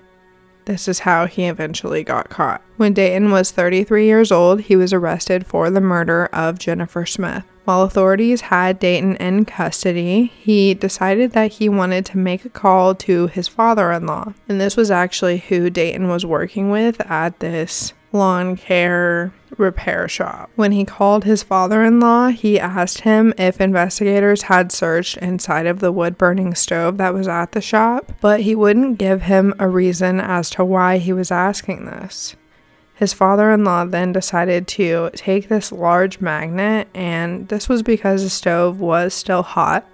this 0.66 0.88
is 0.88 1.00
how 1.00 1.26
he 1.26 1.44
eventually 1.44 2.02
got 2.02 2.28
caught. 2.28 2.62
When 2.76 2.92
Dayton 2.92 3.30
was 3.30 3.50
33 3.50 4.06
years 4.06 4.32
old, 4.32 4.62
he 4.62 4.76
was 4.76 4.92
arrested 4.92 5.46
for 5.46 5.70
the 5.70 5.80
murder 5.80 6.26
of 6.32 6.58
Jennifer 6.58 7.06
Smith. 7.06 7.44
While 7.64 7.82
authorities 7.82 8.42
had 8.42 8.78
Dayton 8.78 9.16
in 9.16 9.46
custody, 9.46 10.32
he 10.38 10.74
decided 10.74 11.32
that 11.32 11.52
he 11.52 11.68
wanted 11.68 12.04
to 12.06 12.18
make 12.18 12.44
a 12.44 12.50
call 12.50 12.94
to 12.96 13.28
his 13.28 13.48
father 13.48 13.90
in 13.90 14.06
law. 14.06 14.34
And 14.48 14.60
this 14.60 14.76
was 14.76 14.90
actually 14.90 15.38
who 15.38 15.70
Dayton 15.70 16.08
was 16.08 16.26
working 16.26 16.70
with 16.70 17.00
at 17.10 17.40
this 17.40 17.94
lawn 18.12 18.56
care 18.56 19.32
repair 19.58 20.08
shop. 20.08 20.50
When 20.56 20.72
he 20.72 20.84
called 20.84 21.24
his 21.24 21.42
father 21.42 21.82
in 21.82 22.00
law, 22.00 22.28
he 22.28 22.58
asked 22.58 23.00
him 23.00 23.34
if 23.38 23.60
investigators 23.60 24.42
had 24.42 24.72
searched 24.72 25.16
inside 25.18 25.66
of 25.66 25.80
the 25.80 25.92
wood 25.92 26.18
burning 26.18 26.54
stove 26.54 26.98
that 26.98 27.14
was 27.14 27.28
at 27.28 27.52
the 27.52 27.60
shop, 27.60 28.12
but 28.20 28.40
he 28.40 28.54
wouldn't 28.54 28.98
give 28.98 29.22
him 29.22 29.54
a 29.58 29.68
reason 29.68 30.20
as 30.20 30.50
to 30.50 30.64
why 30.64 30.98
he 30.98 31.12
was 31.12 31.30
asking 31.30 31.86
this. 31.86 32.36
His 32.94 33.12
father 33.12 33.50
in 33.50 33.64
law 33.64 33.84
then 33.84 34.12
decided 34.12 34.68
to 34.68 35.10
take 35.14 35.48
this 35.48 35.72
large 35.72 36.20
magnet, 36.20 36.88
and 36.94 37.48
this 37.48 37.68
was 37.68 37.82
because 37.82 38.22
the 38.22 38.30
stove 38.30 38.78
was 38.78 39.12
still 39.12 39.42
hot, 39.42 39.84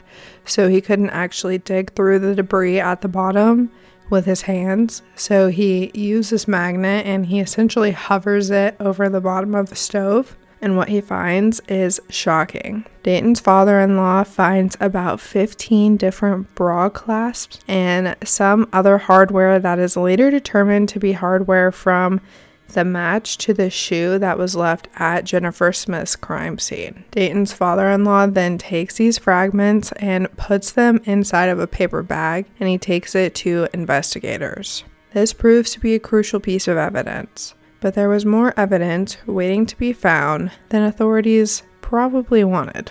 so 0.45 0.69
he 0.69 0.81
couldn't 0.81 1.11
actually 1.11 1.59
dig 1.59 1.95
through 1.95 2.19
the 2.19 2.35
debris 2.35 2.79
at 2.79 3.00
the 3.00 3.09
bottom 3.09 3.71
with 4.11 4.26
his 4.26 4.43
hands. 4.43 5.02
So 5.14 5.49
he 5.49 5.90
uses 5.95 6.49
magnet 6.49 7.07
and 7.07 7.26
he 7.26 7.40
essentially 7.40 7.93
hovers 7.93 8.50
it 8.50 8.76
over 8.81 9.09
the 9.09 9.21
bottom 9.21 9.55
of 9.55 9.71
the 9.71 9.76
stove. 9.76 10.37
And 10.62 10.76
what 10.76 10.90
he 10.90 11.00
finds 11.00 11.61
is 11.69 12.00
shocking. 12.11 12.85
Dayton's 13.02 13.40
father 13.40 13.81
in 13.81 13.97
law 13.97 14.25
finds 14.25 14.76
about 14.79 15.19
15 15.19 15.97
different 15.97 16.55
bra 16.55 16.90
clasps 16.90 17.61
and 17.67 18.14
some 18.23 18.69
other 18.71 18.99
hardware 18.99 19.59
that 19.59 19.79
is 19.79 19.97
later 19.97 20.31
determined 20.31 20.90
to 20.90 21.00
be 21.00 21.12
hardware 21.12 21.73
from 21.73 22.21
the 22.75 22.85
match 22.85 23.39
to 23.39 23.55
the 23.55 23.71
shoe 23.71 24.19
that 24.19 24.39
was 24.39 24.57
left 24.57 24.89
at 24.97 25.25
Jennifer 25.25 25.73
Smith's 25.73 26.17
crime 26.17 26.59
scene. 26.59 27.05
Dayton's 27.11 27.53
father 27.53 27.89
in 27.89 28.05
law 28.05 28.27
then 28.27 28.59
takes 28.59 28.97
these 28.97 29.19
fragments 29.19 29.93
and 29.93 30.35
puts 30.37 30.73
them 30.73 31.00
inside 31.05 31.49
of 31.49 31.59
a 31.59 31.67
paper 31.67 32.03
bag 32.03 32.47
and 32.59 32.69
he 32.69 32.79
takes 32.79 33.15
it 33.15 33.35
to 33.37 33.69
investigators. 33.73 34.85
This 35.12 35.33
proves 35.33 35.73
to 35.73 35.81
be 35.81 35.95
a 35.95 36.00
crucial 36.00 36.41
piece 36.41 36.69
of 36.69 36.77
evidence, 36.77 37.55
but 37.81 37.95
there 37.95 38.09
was 38.09 38.25
more 38.25 38.55
evidence 38.57 39.17
waiting 39.27 39.67
to 39.67 39.77
be 39.77 39.93
found 39.93 40.53
than 40.69 40.83
authorities 40.83 41.62
probably 41.81 42.45
wanted. 42.45 42.91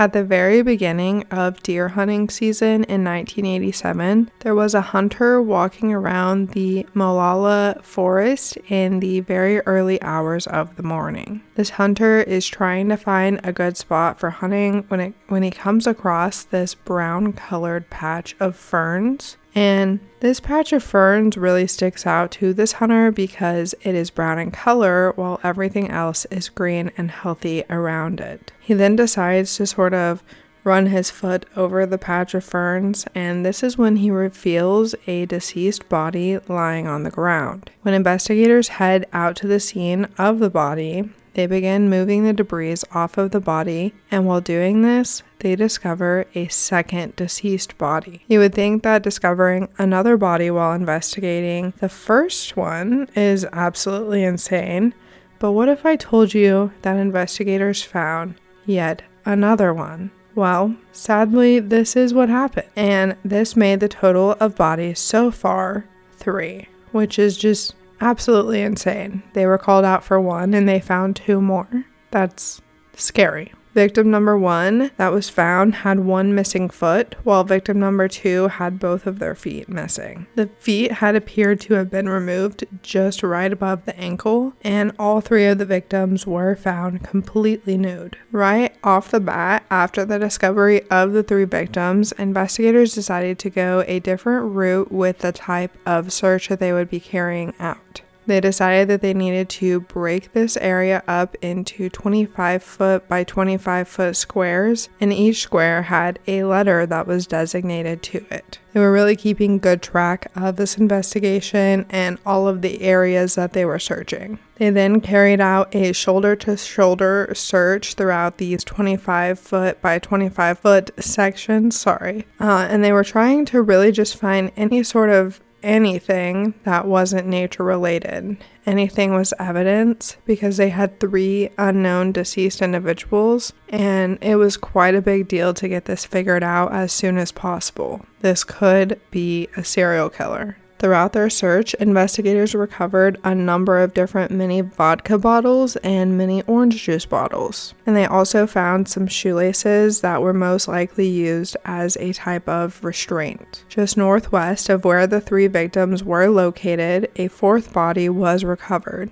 At 0.00 0.14
the 0.14 0.24
very 0.24 0.62
beginning 0.62 1.24
of 1.30 1.62
deer 1.62 1.88
hunting 1.88 2.30
season 2.30 2.84
in 2.84 3.04
1987, 3.04 4.30
there 4.38 4.54
was 4.54 4.72
a 4.72 4.80
hunter 4.80 5.42
walking 5.42 5.92
around 5.92 6.52
the 6.52 6.86
Molalla 6.94 7.76
forest 7.82 8.56
in 8.70 9.00
the 9.00 9.20
very 9.20 9.60
early 9.66 10.00
hours 10.00 10.46
of 10.46 10.76
the 10.76 10.82
morning. 10.82 11.42
This 11.54 11.68
hunter 11.68 12.22
is 12.22 12.48
trying 12.48 12.88
to 12.88 12.96
find 12.96 13.40
a 13.44 13.52
good 13.52 13.76
spot 13.76 14.18
for 14.18 14.30
hunting 14.30 14.86
when 14.88 15.00
it 15.00 15.14
when 15.28 15.42
he 15.42 15.50
comes 15.50 15.86
across 15.86 16.44
this 16.44 16.74
brown 16.74 17.34
colored 17.34 17.90
patch 17.90 18.34
of 18.40 18.56
ferns 18.56 19.36
and 19.54 20.00
this 20.20 20.40
patch 20.40 20.72
of 20.72 20.82
ferns 20.82 21.36
really 21.36 21.66
sticks 21.66 22.06
out 22.06 22.30
to 22.32 22.52
this 22.52 22.72
hunter 22.72 23.10
because 23.10 23.74
it 23.82 23.94
is 23.94 24.10
brown 24.10 24.38
in 24.38 24.50
color 24.50 25.12
while 25.16 25.40
everything 25.42 25.90
else 25.90 26.24
is 26.26 26.48
green 26.48 26.90
and 26.96 27.10
healthy 27.10 27.64
around 27.70 28.20
it. 28.20 28.52
He 28.60 28.74
then 28.74 28.96
decides 28.96 29.56
to 29.56 29.66
sort 29.66 29.94
of 29.94 30.22
run 30.62 30.86
his 30.86 31.10
foot 31.10 31.46
over 31.56 31.86
the 31.86 31.98
patch 31.98 32.34
of 32.34 32.44
ferns, 32.44 33.06
and 33.14 33.44
this 33.44 33.62
is 33.62 33.78
when 33.78 33.96
he 33.96 34.10
reveals 34.10 34.94
a 35.06 35.26
deceased 35.26 35.88
body 35.88 36.38
lying 36.48 36.86
on 36.86 37.02
the 37.02 37.10
ground. 37.10 37.70
When 37.82 37.94
investigators 37.94 38.68
head 38.68 39.06
out 39.12 39.36
to 39.36 39.46
the 39.46 39.60
scene 39.60 40.06
of 40.18 40.38
the 40.38 40.50
body, 40.50 41.08
they 41.34 41.46
begin 41.46 41.90
moving 41.90 42.24
the 42.24 42.32
debris 42.32 42.76
off 42.92 43.18
of 43.18 43.30
the 43.30 43.40
body, 43.40 43.94
and 44.10 44.26
while 44.26 44.40
doing 44.40 44.82
this, 44.82 45.22
they 45.38 45.56
discover 45.56 46.26
a 46.34 46.48
second 46.48 47.16
deceased 47.16 47.78
body. 47.78 48.24
You 48.28 48.40
would 48.40 48.54
think 48.54 48.82
that 48.82 49.02
discovering 49.02 49.68
another 49.78 50.16
body 50.16 50.50
while 50.50 50.72
investigating 50.72 51.72
the 51.78 51.88
first 51.88 52.56
one 52.56 53.08
is 53.14 53.46
absolutely 53.52 54.24
insane, 54.24 54.94
but 55.38 55.52
what 55.52 55.68
if 55.68 55.86
I 55.86 55.96
told 55.96 56.34
you 56.34 56.72
that 56.82 56.96
investigators 56.96 57.82
found 57.82 58.34
yet 58.66 59.02
another 59.24 59.72
one? 59.72 60.10
Well, 60.34 60.76
sadly, 60.92 61.58
this 61.58 61.96
is 61.96 62.14
what 62.14 62.28
happened, 62.28 62.68
and 62.76 63.16
this 63.24 63.56
made 63.56 63.80
the 63.80 63.88
total 63.88 64.32
of 64.40 64.56
bodies 64.56 64.98
so 64.98 65.30
far 65.30 65.86
three, 66.12 66.68
which 66.92 67.18
is 67.18 67.36
just 67.36 67.74
absolutely 68.00 68.62
insane. 68.62 69.22
They 69.32 69.46
were 69.46 69.58
called 69.58 69.84
out 69.84 70.04
for 70.04 70.20
one 70.20 70.54
and 70.54 70.68
they 70.68 70.80
found 70.80 71.16
two 71.16 71.40
more. 71.40 71.84
That's 72.10 72.60
scary. 72.94 73.52
Victim 73.74 74.10
number 74.10 74.36
one 74.36 74.90
that 74.96 75.12
was 75.12 75.30
found 75.30 75.76
had 75.76 76.00
one 76.00 76.34
missing 76.34 76.68
foot, 76.68 77.14
while 77.22 77.44
victim 77.44 77.78
number 77.78 78.08
two 78.08 78.48
had 78.48 78.80
both 78.80 79.06
of 79.06 79.18
their 79.18 79.34
feet 79.34 79.68
missing. 79.68 80.26
The 80.34 80.48
feet 80.58 80.92
had 80.92 81.14
appeared 81.14 81.60
to 81.62 81.74
have 81.74 81.90
been 81.90 82.08
removed 82.08 82.64
just 82.82 83.22
right 83.22 83.52
above 83.52 83.84
the 83.84 83.96
ankle, 83.98 84.54
and 84.62 84.92
all 84.98 85.20
three 85.20 85.46
of 85.46 85.58
the 85.58 85.64
victims 85.64 86.26
were 86.26 86.56
found 86.56 87.04
completely 87.04 87.76
nude. 87.76 88.16
Right 88.32 88.74
off 88.82 89.10
the 89.10 89.20
bat, 89.20 89.64
after 89.70 90.04
the 90.04 90.18
discovery 90.18 90.82
of 90.90 91.12
the 91.12 91.22
three 91.22 91.44
victims, 91.44 92.12
investigators 92.12 92.94
decided 92.94 93.38
to 93.38 93.50
go 93.50 93.84
a 93.86 94.00
different 94.00 94.52
route 94.52 94.90
with 94.90 95.18
the 95.18 95.32
type 95.32 95.76
of 95.86 96.12
search 96.12 96.48
that 96.48 96.58
they 96.58 96.72
would 96.72 96.90
be 96.90 97.00
carrying 97.00 97.54
out. 97.60 98.02
They 98.30 98.40
decided 98.40 98.86
that 98.86 99.00
they 99.00 99.12
needed 99.12 99.48
to 99.48 99.80
break 99.80 100.34
this 100.34 100.56
area 100.58 101.02
up 101.08 101.34
into 101.42 101.88
25 101.88 102.62
foot 102.62 103.08
by 103.08 103.24
25 103.24 103.88
foot 103.88 104.14
squares, 104.14 104.88
and 105.00 105.12
each 105.12 105.42
square 105.42 105.82
had 105.82 106.20
a 106.28 106.44
letter 106.44 106.86
that 106.86 107.08
was 107.08 107.26
designated 107.26 108.04
to 108.04 108.24
it. 108.30 108.60
They 108.72 108.78
were 108.78 108.92
really 108.92 109.16
keeping 109.16 109.58
good 109.58 109.82
track 109.82 110.30
of 110.36 110.54
this 110.54 110.78
investigation 110.78 111.86
and 111.90 112.20
all 112.24 112.46
of 112.46 112.62
the 112.62 112.82
areas 112.82 113.34
that 113.34 113.52
they 113.52 113.64
were 113.64 113.80
searching. 113.80 114.38
They 114.58 114.70
then 114.70 115.00
carried 115.00 115.40
out 115.40 115.74
a 115.74 115.92
shoulder 115.92 116.36
to 116.36 116.56
shoulder 116.56 117.32
search 117.34 117.94
throughout 117.94 118.38
these 118.38 118.62
25 118.62 119.40
foot 119.40 119.82
by 119.82 119.98
25 119.98 120.56
foot 120.60 120.90
sections, 121.02 121.76
sorry. 121.76 122.28
Uh, 122.38 122.68
and 122.70 122.84
they 122.84 122.92
were 122.92 123.02
trying 123.02 123.44
to 123.46 123.60
really 123.60 123.90
just 123.90 124.16
find 124.16 124.52
any 124.56 124.84
sort 124.84 125.10
of 125.10 125.40
anything 125.62 126.54
that 126.64 126.86
wasn't 126.86 127.26
nature 127.26 127.64
related. 127.64 128.36
Anything 128.66 129.14
was 129.14 129.34
evidence 129.38 130.16
because 130.24 130.56
they 130.56 130.68
had 130.68 131.00
three 131.00 131.50
unknown 131.58 132.12
deceased 132.12 132.62
individuals, 132.62 133.52
and 133.68 134.18
it 134.20 134.36
was 134.36 134.56
quite 134.56 134.94
a 134.94 135.02
big 135.02 135.28
deal 135.28 135.54
to 135.54 135.68
get 135.68 135.86
this 135.86 136.04
figured 136.04 136.42
out 136.42 136.72
as 136.72 136.92
soon 136.92 137.18
as 137.18 137.32
possible. 137.32 138.04
This 138.20 138.44
could 138.44 139.00
be 139.10 139.48
a 139.56 139.64
serial 139.64 140.10
killer. 140.10 140.56
Throughout 140.80 141.12
their 141.12 141.28
search, 141.28 141.74
investigators 141.74 142.54
recovered 142.54 143.20
a 143.22 143.34
number 143.34 143.80
of 143.80 143.92
different 143.92 144.30
mini 144.30 144.62
vodka 144.62 145.18
bottles 145.18 145.76
and 145.76 146.16
mini 146.16 146.42
orange 146.44 146.82
juice 146.82 147.04
bottles. 147.04 147.74
And 147.84 147.94
they 147.94 148.06
also 148.06 148.46
found 148.46 148.88
some 148.88 149.06
shoelaces 149.06 150.00
that 150.00 150.22
were 150.22 150.32
most 150.32 150.68
likely 150.68 151.06
used 151.06 151.54
as 151.66 151.98
a 151.98 152.14
type 152.14 152.48
of 152.48 152.82
restraint. 152.82 153.62
Just 153.68 153.98
northwest 153.98 154.70
of 154.70 154.86
where 154.86 155.06
the 155.06 155.20
three 155.20 155.48
victims 155.48 156.02
were 156.02 156.28
located, 156.28 157.10
a 157.16 157.28
fourth 157.28 157.74
body 157.74 158.08
was 158.08 158.42
recovered. 158.42 159.10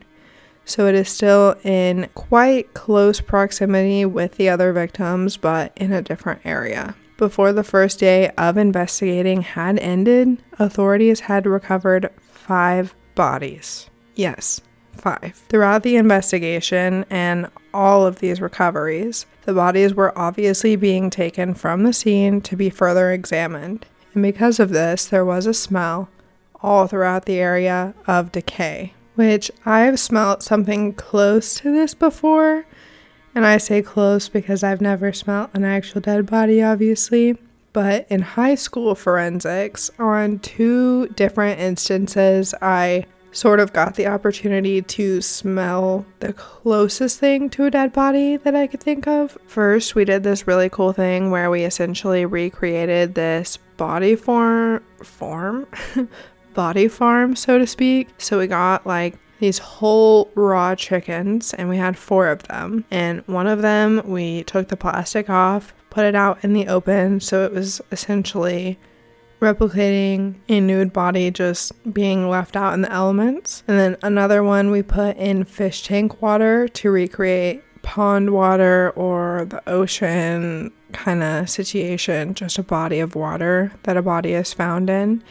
So 0.64 0.86
it 0.86 0.94
is 0.94 1.10
still 1.10 1.54
in 1.64 2.08
quite 2.14 2.72
close 2.72 3.20
proximity 3.20 4.06
with 4.06 4.36
the 4.36 4.48
other 4.48 4.72
victims, 4.72 5.36
but 5.36 5.72
in 5.76 5.92
a 5.92 6.00
different 6.00 6.40
area. 6.46 6.94
Before 7.18 7.52
the 7.52 7.64
first 7.64 7.98
day 7.98 8.30
of 8.38 8.56
investigating 8.56 9.42
had 9.42 9.76
ended, 9.80 10.40
authorities 10.60 11.18
had 11.18 11.46
recovered 11.46 12.10
five 12.20 12.94
bodies. 13.16 13.90
Yes, 14.14 14.60
five. 14.92 15.34
Throughout 15.48 15.82
the 15.82 15.96
investigation 15.96 17.04
and 17.10 17.50
all 17.74 18.06
of 18.06 18.20
these 18.20 18.40
recoveries, 18.40 19.26
the 19.46 19.52
bodies 19.52 19.94
were 19.94 20.16
obviously 20.16 20.76
being 20.76 21.10
taken 21.10 21.54
from 21.54 21.82
the 21.82 21.92
scene 21.92 22.40
to 22.42 22.54
be 22.54 22.70
further 22.70 23.10
examined. 23.10 23.84
And 24.14 24.22
because 24.22 24.60
of 24.60 24.70
this, 24.70 25.04
there 25.04 25.24
was 25.24 25.46
a 25.46 25.54
smell 25.54 26.08
all 26.62 26.86
throughout 26.86 27.24
the 27.24 27.40
area 27.40 27.94
of 28.06 28.30
decay, 28.30 28.94
which 29.16 29.50
I've 29.66 29.98
smelt 29.98 30.44
something 30.44 30.92
close 30.92 31.56
to 31.56 31.72
this 31.72 31.94
before 31.94 32.64
and 33.38 33.46
I 33.46 33.58
say 33.58 33.82
close 33.82 34.28
because 34.28 34.64
I've 34.64 34.80
never 34.80 35.12
smelt 35.12 35.50
an 35.54 35.64
actual 35.64 36.00
dead 36.00 36.26
body, 36.26 36.60
obviously. 36.60 37.38
But 37.72 38.04
in 38.10 38.20
high 38.20 38.56
school 38.56 38.96
forensics, 38.96 39.92
on 39.96 40.40
two 40.40 41.06
different 41.10 41.60
instances, 41.60 42.52
I 42.60 43.06
sort 43.30 43.60
of 43.60 43.72
got 43.72 43.94
the 43.94 44.08
opportunity 44.08 44.82
to 44.82 45.22
smell 45.22 46.04
the 46.18 46.32
closest 46.32 47.20
thing 47.20 47.48
to 47.50 47.66
a 47.66 47.70
dead 47.70 47.92
body 47.92 48.38
that 48.38 48.56
I 48.56 48.66
could 48.66 48.80
think 48.80 49.06
of. 49.06 49.38
First, 49.46 49.94
we 49.94 50.04
did 50.04 50.24
this 50.24 50.48
really 50.48 50.68
cool 50.68 50.92
thing 50.92 51.30
where 51.30 51.48
we 51.48 51.62
essentially 51.62 52.26
recreated 52.26 53.14
this 53.14 53.56
body 53.76 54.16
form 54.16 54.82
form 55.04 55.68
body 56.54 56.88
farm, 56.88 57.36
so 57.36 57.56
to 57.56 57.68
speak. 57.68 58.08
So 58.18 58.40
we 58.40 58.48
got 58.48 58.84
like 58.84 59.14
these 59.40 59.58
whole 59.58 60.30
raw 60.34 60.74
chickens 60.74 61.54
and 61.54 61.68
we 61.68 61.76
had 61.76 61.96
four 61.96 62.28
of 62.28 62.44
them. 62.44 62.84
And 62.90 63.22
one 63.26 63.46
of 63.46 63.62
them 63.62 64.02
we 64.04 64.44
took 64.44 64.68
the 64.68 64.76
plastic 64.76 65.30
off, 65.30 65.72
put 65.90 66.04
it 66.04 66.14
out 66.14 66.42
in 66.42 66.52
the 66.52 66.68
open, 66.68 67.20
so 67.20 67.44
it 67.44 67.52
was 67.52 67.80
essentially 67.92 68.78
replicating 69.40 70.34
a 70.48 70.60
nude 70.60 70.92
body 70.92 71.30
just 71.30 71.72
being 71.92 72.28
left 72.28 72.56
out 72.56 72.74
in 72.74 72.82
the 72.82 72.92
elements. 72.92 73.62
And 73.68 73.78
then 73.78 73.96
another 74.02 74.42
one 74.42 74.70
we 74.70 74.82
put 74.82 75.16
in 75.16 75.44
fish 75.44 75.82
tank 75.84 76.20
water 76.20 76.66
to 76.68 76.90
recreate 76.90 77.62
pond 77.82 78.30
water 78.30 78.90
or 78.96 79.46
the 79.48 79.66
ocean 79.68 80.72
kind 80.92 81.22
of 81.22 81.48
situation, 81.48 82.34
just 82.34 82.58
a 82.58 82.62
body 82.62 82.98
of 82.98 83.14
water 83.14 83.72
that 83.84 83.96
a 83.96 84.02
body 84.02 84.34
is 84.34 84.52
found 84.52 84.90
in. 84.90 85.22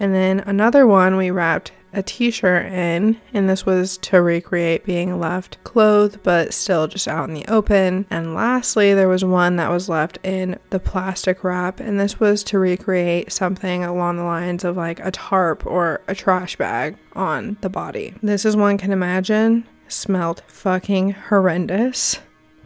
And 0.00 0.14
then 0.14 0.40
another 0.40 0.86
one 0.86 1.16
we 1.16 1.30
wrapped 1.30 1.72
a 1.94 2.02
t 2.02 2.30
shirt 2.30 2.66
in, 2.66 3.20
and 3.32 3.48
this 3.48 3.64
was 3.64 3.96
to 3.98 4.20
recreate 4.20 4.84
being 4.84 5.18
left 5.18 5.62
clothed 5.64 6.22
but 6.22 6.52
still 6.52 6.86
just 6.86 7.08
out 7.08 7.28
in 7.28 7.34
the 7.34 7.46
open. 7.46 8.06
And 8.10 8.34
lastly, 8.34 8.94
there 8.94 9.08
was 9.08 9.24
one 9.24 9.56
that 9.56 9.70
was 9.70 9.88
left 9.88 10.18
in 10.22 10.58
the 10.70 10.80
plastic 10.80 11.44
wrap, 11.44 11.80
and 11.80 11.98
this 11.98 12.20
was 12.20 12.42
to 12.44 12.58
recreate 12.58 13.32
something 13.32 13.84
along 13.84 14.16
the 14.16 14.24
lines 14.24 14.64
of 14.64 14.76
like 14.76 15.00
a 15.00 15.10
tarp 15.10 15.64
or 15.66 16.02
a 16.08 16.14
trash 16.14 16.56
bag 16.56 16.96
on 17.14 17.56
the 17.60 17.68
body. 17.68 18.14
This, 18.22 18.44
as 18.44 18.56
one 18.56 18.78
can 18.78 18.92
imagine, 18.92 19.66
smelled 19.88 20.42
fucking 20.46 21.12
horrendous. 21.12 22.20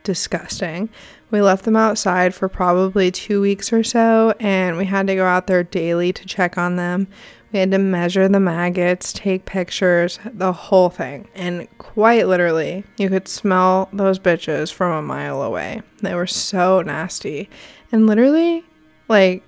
Disgusting. 0.04 0.88
We 1.30 1.42
left 1.42 1.66
them 1.66 1.76
outside 1.76 2.34
for 2.34 2.48
probably 2.48 3.10
two 3.10 3.42
weeks 3.42 3.72
or 3.72 3.84
so, 3.84 4.32
and 4.40 4.78
we 4.78 4.86
had 4.86 5.06
to 5.08 5.14
go 5.14 5.26
out 5.26 5.46
there 5.46 5.62
daily 5.62 6.12
to 6.14 6.24
check 6.24 6.56
on 6.56 6.76
them. 6.76 7.08
We 7.52 7.60
had 7.60 7.70
to 7.70 7.78
measure 7.78 8.28
the 8.28 8.40
maggots, 8.40 9.12
take 9.12 9.46
pictures, 9.46 10.18
the 10.24 10.52
whole 10.52 10.90
thing. 10.90 11.28
And 11.34 11.66
quite 11.78 12.28
literally, 12.28 12.84
you 12.98 13.08
could 13.08 13.26
smell 13.26 13.88
those 13.92 14.18
bitches 14.18 14.72
from 14.72 14.92
a 14.92 15.02
mile 15.02 15.42
away. 15.42 15.80
They 16.02 16.14
were 16.14 16.26
so 16.26 16.82
nasty. 16.82 17.48
And 17.90 18.06
literally, 18.06 18.64
like, 19.08 19.42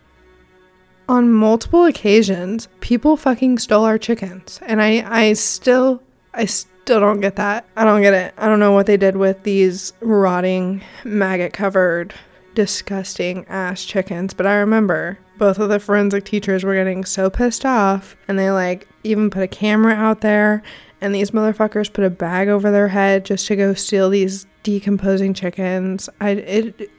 on 1.10 1.30
multiple 1.30 1.84
occasions, 1.84 2.68
people 2.80 3.16
fucking 3.18 3.58
stole 3.58 3.84
our 3.84 3.98
chickens. 3.98 4.60
And 4.62 4.80
I, 4.80 5.04
I 5.06 5.32
still, 5.34 6.02
I 6.32 6.46
still 6.46 7.00
don't 7.00 7.20
get 7.20 7.36
that. 7.36 7.66
I 7.76 7.84
don't 7.84 8.00
get 8.00 8.14
it. 8.14 8.32
I 8.38 8.46
don't 8.48 8.60
know 8.60 8.72
what 8.72 8.86
they 8.86 8.96
did 8.96 9.16
with 9.16 9.42
these 9.42 9.92
rotting, 10.00 10.82
maggot 11.04 11.52
covered, 11.52 12.14
disgusting 12.54 13.44
ass 13.48 13.84
chickens. 13.84 14.32
But 14.32 14.46
I 14.46 14.54
remember 14.54 15.18
both 15.40 15.58
of 15.58 15.70
the 15.70 15.80
forensic 15.80 16.26
teachers 16.26 16.64
were 16.64 16.74
getting 16.74 17.02
so 17.02 17.30
pissed 17.30 17.64
off 17.64 18.14
and 18.28 18.38
they 18.38 18.50
like 18.50 18.86
even 19.02 19.30
put 19.30 19.42
a 19.42 19.48
camera 19.48 19.94
out 19.94 20.20
there 20.20 20.62
and 21.00 21.14
these 21.14 21.30
motherfuckers 21.30 21.90
put 21.90 22.04
a 22.04 22.10
bag 22.10 22.48
over 22.48 22.70
their 22.70 22.88
head 22.88 23.24
just 23.24 23.46
to 23.46 23.56
go 23.56 23.72
steal 23.72 24.10
these 24.10 24.46
decomposing 24.62 25.32
chickens. 25.32 26.10
I 26.20 26.32
it 26.32 26.90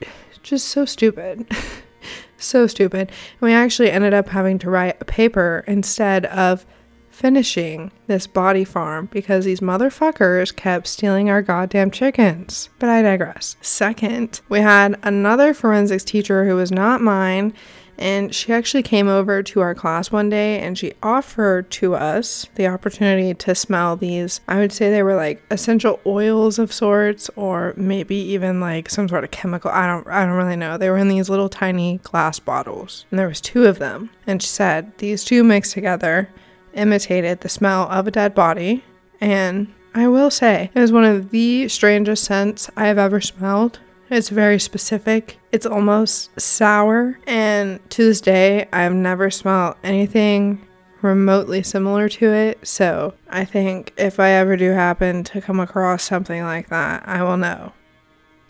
just 0.41 0.69
so 0.69 0.85
stupid. 0.85 1.47
so 2.37 2.65
stupid. 2.65 3.09
And 3.09 3.41
we 3.41 3.53
actually 3.53 3.91
ended 3.91 4.15
up 4.15 4.29
having 4.29 4.57
to 4.59 4.71
write 4.71 4.97
a 4.99 5.05
paper 5.05 5.63
instead 5.67 6.25
of 6.25 6.65
finishing 7.11 7.91
this 8.07 8.25
body 8.25 8.63
farm 8.63 9.07
because 9.11 9.45
these 9.45 9.59
motherfuckers 9.59 10.55
kept 10.55 10.87
stealing 10.87 11.29
our 11.29 11.43
goddamn 11.43 11.91
chickens. 11.91 12.69
But 12.79 12.89
I 12.89 13.03
digress. 13.03 13.55
Second, 13.61 14.41
we 14.49 14.61
had 14.61 14.97
another 15.03 15.53
forensics 15.53 16.03
teacher 16.03 16.45
who 16.45 16.55
was 16.55 16.71
not 16.71 17.01
mine 17.01 17.53
and 17.97 18.33
she 18.33 18.51
actually 18.53 18.83
came 18.83 19.07
over 19.07 19.43
to 19.43 19.61
our 19.61 19.75
class 19.75 20.11
one 20.11 20.29
day 20.29 20.59
and 20.59 20.77
she 20.77 20.93
offered 21.03 21.69
to 21.71 21.95
us 21.95 22.47
the 22.55 22.67
opportunity 22.67 23.33
to 23.33 23.55
smell 23.55 23.95
these. 23.95 24.41
I 24.47 24.57
would 24.57 24.71
say 24.71 24.89
they 24.89 25.03
were 25.03 25.15
like 25.15 25.41
essential 25.51 25.99
oils 26.05 26.57
of 26.57 26.73
sorts 26.73 27.29
or 27.35 27.73
maybe 27.77 28.15
even 28.15 28.59
like 28.59 28.89
some 28.89 29.07
sort 29.07 29.23
of 29.23 29.31
chemical. 29.31 29.71
I 29.71 29.87
don't 29.87 30.07
I 30.07 30.25
don't 30.25 30.35
really 30.35 30.55
know. 30.55 30.77
They 30.77 30.89
were 30.89 30.97
in 30.97 31.09
these 31.09 31.29
little 31.29 31.49
tiny 31.49 31.99
glass 32.03 32.39
bottles. 32.39 33.05
And 33.11 33.19
there 33.19 33.27
was 33.27 33.41
two 33.41 33.65
of 33.65 33.79
them. 33.79 34.09
And 34.25 34.41
she 34.41 34.47
said 34.47 34.97
these 34.97 35.23
two 35.23 35.43
mixed 35.43 35.73
together 35.73 36.29
imitated 36.73 37.41
the 37.41 37.49
smell 37.49 37.83
of 37.89 38.07
a 38.07 38.11
dead 38.11 38.33
body 38.33 38.83
and 39.19 39.67
I 39.93 40.07
will 40.07 40.31
say, 40.31 40.71
it 40.73 40.79
was 40.79 40.91
one 40.91 41.03
of 41.03 41.31
the 41.31 41.67
strangest 41.67 42.23
scents 42.23 42.69
I 42.77 42.87
have 42.87 42.97
ever 42.97 43.19
smelled. 43.19 43.79
It's 44.11 44.27
very 44.27 44.59
specific. 44.59 45.39
It's 45.53 45.65
almost 45.65 46.37
sour. 46.37 47.17
And 47.25 47.79
to 47.91 48.03
this 48.03 48.19
day, 48.19 48.67
I've 48.73 48.93
never 48.93 49.31
smelled 49.31 49.77
anything 49.85 50.67
remotely 51.01 51.63
similar 51.63 52.09
to 52.09 52.25
it. 52.33 52.67
So 52.67 53.13
I 53.29 53.45
think 53.45 53.93
if 53.95 54.19
I 54.19 54.31
ever 54.31 54.57
do 54.57 54.71
happen 54.71 55.23
to 55.23 55.39
come 55.39 55.61
across 55.61 56.03
something 56.03 56.43
like 56.43 56.67
that, 56.67 57.07
I 57.07 57.23
will 57.23 57.37
know. 57.37 57.71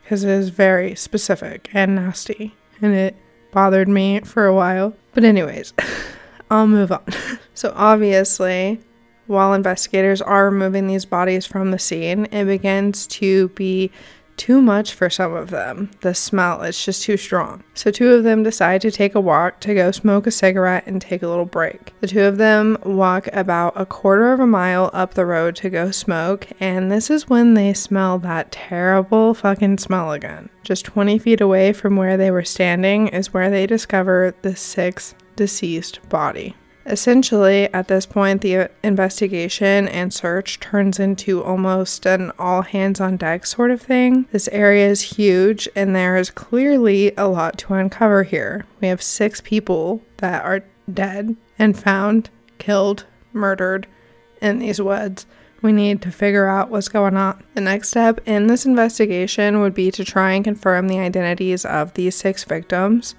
Because 0.02 0.24
it 0.24 0.32
is 0.32 0.50
very 0.50 0.96
specific 0.96 1.70
and 1.74 1.94
nasty. 1.94 2.56
And 2.82 2.96
it 2.96 3.16
bothered 3.52 3.88
me 3.88 4.22
for 4.22 4.48
a 4.48 4.56
while. 4.56 4.96
But, 5.14 5.26
anyways, 5.26 5.74
I'll 6.50 6.66
move 6.66 6.92
on. 6.92 7.06
so, 7.54 7.72
obviously, 7.76 8.80
while 9.28 9.54
investigators 9.54 10.24
are 10.24 10.46
removing 10.50 10.88
these 10.88 11.06
bodies 11.06 11.46
from 11.46 11.70
the 11.70 11.78
scene, 11.78 12.26
it 12.32 12.46
begins 12.46 13.06
to 13.08 13.50
be 13.50 13.92
too 14.42 14.60
much 14.60 14.96
for 14.96 15.08
some 15.08 15.36
of 15.36 15.52
them. 15.52 15.92
The 16.02 16.16
smell 16.16 16.64
is 16.64 16.84
just 16.84 17.04
too 17.04 17.16
strong. 17.16 17.64
So, 17.76 17.92
two 17.92 18.12
of 18.14 18.24
them 18.24 18.42
decide 18.42 18.82
to 18.82 18.90
take 18.90 19.14
a 19.14 19.22
walk 19.22 19.60
to 19.60 19.76
go 19.76 19.92
smoke 19.92 20.26
a 20.26 20.32
cigarette 20.32 20.88
and 20.88 21.00
take 21.00 21.22
a 21.22 21.28
little 21.28 21.46
break. 21.46 21.94
The 22.02 22.08
two 22.08 22.24
of 22.24 22.40
them 22.40 22.76
walk 22.84 23.28
about 23.34 23.80
a 23.80 23.86
quarter 23.86 24.34
of 24.34 24.40
a 24.40 24.48
mile 24.48 24.90
up 24.94 25.14
the 25.14 25.28
road 25.28 25.56
to 25.58 25.70
go 25.70 25.92
smoke, 25.92 26.48
and 26.60 26.92
this 26.92 27.12
is 27.12 27.30
when 27.30 27.54
they 27.54 27.76
smell 27.76 28.18
that 28.18 28.52
terrible 28.52 29.36
fucking 29.36 29.78
smell 29.78 30.12
again. 30.12 30.50
Just 30.64 30.86
20 30.86 31.20
feet 31.20 31.40
away 31.40 31.72
from 31.72 31.96
where 31.96 32.18
they 32.18 32.32
were 32.32 32.44
standing 32.44 33.10
is 33.10 33.32
where 33.32 33.52
they 33.52 33.68
discover 33.68 34.34
the 34.42 34.56
sixth 34.56 35.14
deceased 35.36 36.00
body. 36.10 36.56
Essentially, 36.92 37.74
at 37.74 37.88
this 37.88 38.06
point, 38.06 38.42
the 38.42 38.70
investigation 38.84 39.88
and 39.88 40.14
search 40.14 40.60
turns 40.60 41.00
into 41.00 41.42
almost 41.42 42.06
an 42.06 42.34
all 42.38 42.64
hands 42.64 43.00
on 43.00 43.16
deck 43.16 43.46
sort 43.46 43.72
of 43.72 43.82
thing. 43.82 44.26
This 44.34 44.50
area 44.50 44.90
is 44.90 45.16
huge, 45.16 45.70
and 45.74 45.96
there 45.96 46.18
is 46.18 46.30
clearly 46.30 47.14
a 47.16 47.30
lot 47.30 47.58
to 47.60 47.76
uncover 47.76 48.24
here. 48.24 48.66
We 48.82 48.90
have 48.90 49.02
six 49.02 49.40
people 49.40 50.02
that 50.18 50.44
are 50.44 50.66
dead 50.94 51.38
and 51.58 51.80
found, 51.80 52.30
killed, 52.58 53.06
murdered 53.32 53.88
in 54.42 54.60
these 54.60 54.82
woods. 54.82 55.26
We 55.62 55.72
need 55.72 56.02
to 56.02 56.12
figure 56.12 56.50
out 56.50 56.70
what's 56.70 56.90
going 56.90 57.16
on. 57.16 57.42
The 57.54 57.62
next 57.62 57.88
step 57.88 58.20
in 58.26 58.48
this 58.48 58.66
investigation 58.66 59.62
would 59.62 59.74
be 59.74 59.92
to 59.92 60.04
try 60.04 60.34
and 60.34 60.44
confirm 60.44 60.90
the 60.90 61.00
identities 61.00 61.64
of 61.64 61.94
these 61.94 62.18
six 62.18 62.44
victims 62.44 63.16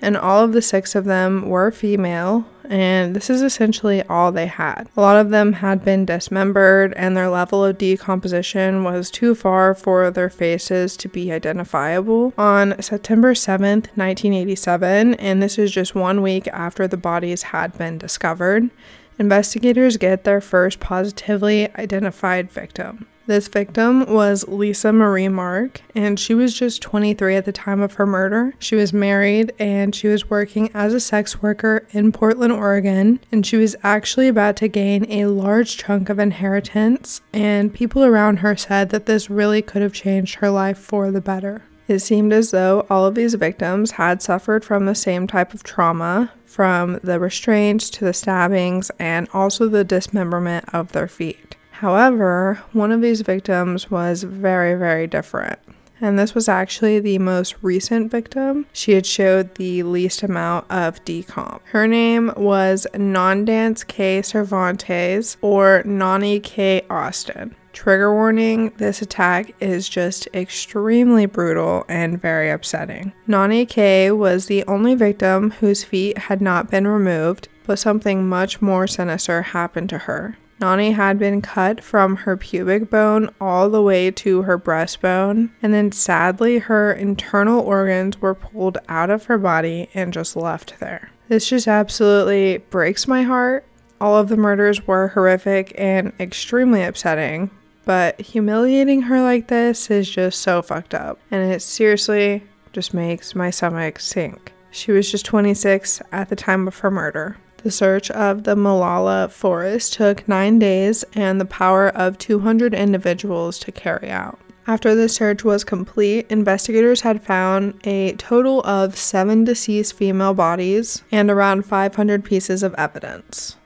and 0.00 0.16
all 0.16 0.44
of 0.44 0.52
the 0.52 0.62
six 0.62 0.94
of 0.94 1.04
them 1.04 1.48
were 1.48 1.70
female, 1.70 2.46
and 2.68 3.16
this 3.16 3.30
is 3.30 3.42
essentially 3.42 4.02
all 4.04 4.30
they 4.30 4.46
had. 4.46 4.88
A 4.96 5.00
lot 5.00 5.16
of 5.16 5.30
them 5.30 5.54
had 5.54 5.84
been 5.84 6.04
dismembered, 6.04 6.92
and 6.94 7.16
their 7.16 7.28
level 7.28 7.64
of 7.64 7.78
decomposition 7.78 8.84
was 8.84 9.10
too 9.10 9.34
far 9.34 9.74
for 9.74 10.10
their 10.10 10.30
faces 10.30 10.96
to 10.98 11.08
be 11.08 11.32
identifiable. 11.32 12.34
On 12.36 12.80
September 12.80 13.34
7th, 13.34 13.88
1987, 13.96 15.14
and 15.14 15.42
this 15.42 15.58
is 15.58 15.70
just 15.70 15.94
one 15.94 16.22
week 16.22 16.46
after 16.48 16.86
the 16.86 16.96
bodies 16.96 17.42
had 17.42 17.76
been 17.76 17.98
discovered, 17.98 18.70
investigators 19.18 19.96
get 19.96 20.24
their 20.24 20.40
first 20.40 20.78
positively 20.78 21.74
identified 21.76 22.50
victim. 22.50 23.06
This 23.28 23.46
victim 23.46 24.06
was 24.06 24.48
Lisa 24.48 24.90
Marie 24.90 25.28
Mock, 25.28 25.82
and 25.94 26.18
she 26.18 26.32
was 26.32 26.54
just 26.54 26.80
23 26.80 27.36
at 27.36 27.44
the 27.44 27.52
time 27.52 27.82
of 27.82 27.92
her 27.92 28.06
murder. 28.06 28.54
She 28.58 28.74
was 28.74 28.94
married 28.94 29.52
and 29.58 29.94
she 29.94 30.08
was 30.08 30.30
working 30.30 30.70
as 30.72 30.94
a 30.94 30.98
sex 30.98 31.42
worker 31.42 31.86
in 31.90 32.10
Portland, 32.10 32.54
Oregon, 32.54 33.20
and 33.30 33.44
she 33.44 33.58
was 33.58 33.76
actually 33.82 34.28
about 34.28 34.56
to 34.56 34.68
gain 34.68 35.04
a 35.12 35.26
large 35.26 35.76
chunk 35.76 36.08
of 36.08 36.18
inheritance. 36.18 37.20
And 37.34 37.74
people 37.74 38.02
around 38.02 38.38
her 38.38 38.56
said 38.56 38.88
that 38.88 39.04
this 39.04 39.28
really 39.28 39.60
could 39.60 39.82
have 39.82 39.92
changed 39.92 40.36
her 40.36 40.48
life 40.48 40.78
for 40.78 41.10
the 41.10 41.20
better. 41.20 41.64
It 41.86 41.98
seemed 41.98 42.32
as 42.32 42.50
though 42.50 42.86
all 42.88 43.04
of 43.04 43.14
these 43.14 43.34
victims 43.34 43.90
had 43.90 44.22
suffered 44.22 44.64
from 44.64 44.86
the 44.86 44.94
same 44.94 45.26
type 45.26 45.52
of 45.52 45.62
trauma, 45.62 46.32
from 46.46 46.98
the 47.02 47.20
restraints 47.20 47.90
to 47.90 48.06
the 48.06 48.14
stabbings, 48.14 48.90
and 48.98 49.28
also 49.34 49.68
the 49.68 49.84
dismemberment 49.84 50.64
of 50.72 50.92
their 50.92 51.08
feet. 51.08 51.56
However, 51.78 52.60
one 52.72 52.90
of 52.90 53.02
these 53.02 53.20
victims 53.20 53.88
was 53.88 54.24
very, 54.24 54.74
very 54.74 55.06
different. 55.06 55.60
and 56.00 56.18
this 56.18 56.34
was 56.34 56.48
actually 56.48 56.98
the 56.98 57.18
most 57.18 57.54
recent 57.62 58.10
victim. 58.10 58.66
She 58.72 58.92
had 58.92 59.06
showed 59.06 59.54
the 59.54 59.84
least 59.84 60.22
amount 60.24 60.68
of 60.70 61.04
decomp. 61.04 61.60
Her 61.66 61.86
name 61.86 62.32
was 62.36 62.86
Nondace 62.94 63.86
K. 63.86 64.22
Cervantes 64.22 65.36
or 65.40 65.82
Nani 65.84 66.40
K. 66.40 66.82
Austin. 66.90 67.54
Trigger 67.72 68.12
warning 68.12 68.72
this 68.78 69.00
attack 69.02 69.54
is 69.60 69.88
just 69.88 70.26
extremely 70.34 71.26
brutal 71.26 71.84
and 71.88 72.20
very 72.20 72.50
upsetting. 72.50 73.12
Nani 73.28 73.66
K 73.66 74.10
was 74.10 74.46
the 74.46 74.64
only 74.66 74.96
victim 74.96 75.52
whose 75.52 75.84
feet 75.84 76.18
had 76.18 76.40
not 76.40 76.70
been 76.72 76.88
removed, 76.88 77.46
but 77.66 77.78
something 77.78 78.28
much 78.28 78.60
more 78.60 78.88
sinister 78.88 79.42
happened 79.42 79.90
to 79.90 79.98
her. 79.98 80.36
Nani 80.60 80.92
had 80.92 81.18
been 81.18 81.40
cut 81.40 81.82
from 81.82 82.16
her 82.16 82.36
pubic 82.36 82.90
bone 82.90 83.30
all 83.40 83.70
the 83.70 83.82
way 83.82 84.10
to 84.10 84.42
her 84.42 84.58
breastbone, 84.58 85.50
and 85.62 85.72
then 85.72 85.92
sadly, 85.92 86.58
her 86.58 86.92
internal 86.92 87.60
organs 87.60 88.20
were 88.20 88.34
pulled 88.34 88.78
out 88.88 89.10
of 89.10 89.24
her 89.24 89.38
body 89.38 89.88
and 89.94 90.12
just 90.12 90.36
left 90.36 90.80
there. 90.80 91.10
This 91.28 91.48
just 91.48 91.68
absolutely 91.68 92.58
breaks 92.70 93.06
my 93.06 93.22
heart. 93.22 93.64
All 94.00 94.16
of 94.16 94.28
the 94.28 94.36
murders 94.36 94.86
were 94.86 95.08
horrific 95.08 95.72
and 95.76 96.12
extremely 96.18 96.82
upsetting, 96.82 97.50
but 97.84 98.20
humiliating 98.20 99.02
her 99.02 99.20
like 99.20 99.48
this 99.48 99.90
is 99.90 100.08
just 100.08 100.40
so 100.40 100.62
fucked 100.62 100.94
up. 100.94 101.18
And 101.30 101.52
it 101.52 101.62
seriously 101.62 102.42
just 102.72 102.94
makes 102.94 103.34
my 103.34 103.50
stomach 103.50 104.00
sink. 104.00 104.52
She 104.70 104.92
was 104.92 105.10
just 105.10 105.24
26 105.24 106.02
at 106.12 106.28
the 106.28 106.36
time 106.36 106.68
of 106.68 106.78
her 106.78 106.90
murder. 106.90 107.36
The 107.68 107.72
search 107.72 108.10
of 108.12 108.44
the 108.44 108.56
Molalla 108.56 109.28
forest 109.28 109.92
took 109.92 110.26
nine 110.26 110.58
days 110.58 111.04
and 111.12 111.38
the 111.38 111.44
power 111.44 111.90
of 111.90 112.16
200 112.16 112.72
individuals 112.72 113.58
to 113.58 113.70
carry 113.70 114.08
out. 114.08 114.38
After 114.66 114.94
the 114.94 115.06
search 115.06 115.44
was 115.44 115.64
complete, 115.64 116.24
investigators 116.30 117.02
had 117.02 117.22
found 117.22 117.78
a 117.84 118.12
total 118.12 118.62
of 118.62 118.96
seven 118.96 119.44
deceased 119.44 119.92
female 119.92 120.32
bodies 120.32 121.02
and 121.12 121.30
around 121.30 121.66
500 121.66 122.24
pieces 122.24 122.62
of 122.62 122.74
evidence. 122.78 123.56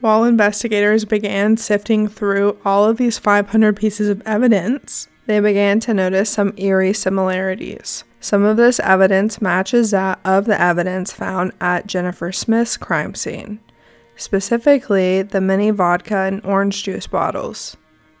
While 0.00 0.24
investigators 0.24 1.04
began 1.04 1.58
sifting 1.58 2.08
through 2.08 2.56
all 2.64 2.86
of 2.86 2.96
these 2.96 3.18
500 3.18 3.76
pieces 3.76 4.08
of 4.08 4.22
evidence, 4.24 5.08
they 5.26 5.38
began 5.38 5.80
to 5.80 5.92
notice 5.92 6.30
some 6.30 6.54
eerie 6.56 6.94
similarities. 6.94 8.04
Some 8.24 8.46
of 8.46 8.56
this 8.56 8.80
evidence 8.80 9.42
matches 9.42 9.90
that 9.90 10.18
of 10.24 10.46
the 10.46 10.58
evidence 10.58 11.12
found 11.12 11.52
at 11.60 11.86
Jennifer 11.86 12.32
Smith's 12.32 12.78
crime 12.78 13.14
scene, 13.14 13.60
specifically 14.16 15.20
the 15.20 15.42
mini 15.42 15.68
vodka 15.68 16.16
and 16.16 16.42
orange 16.42 16.84
juice 16.84 17.06
bottles. 17.06 17.76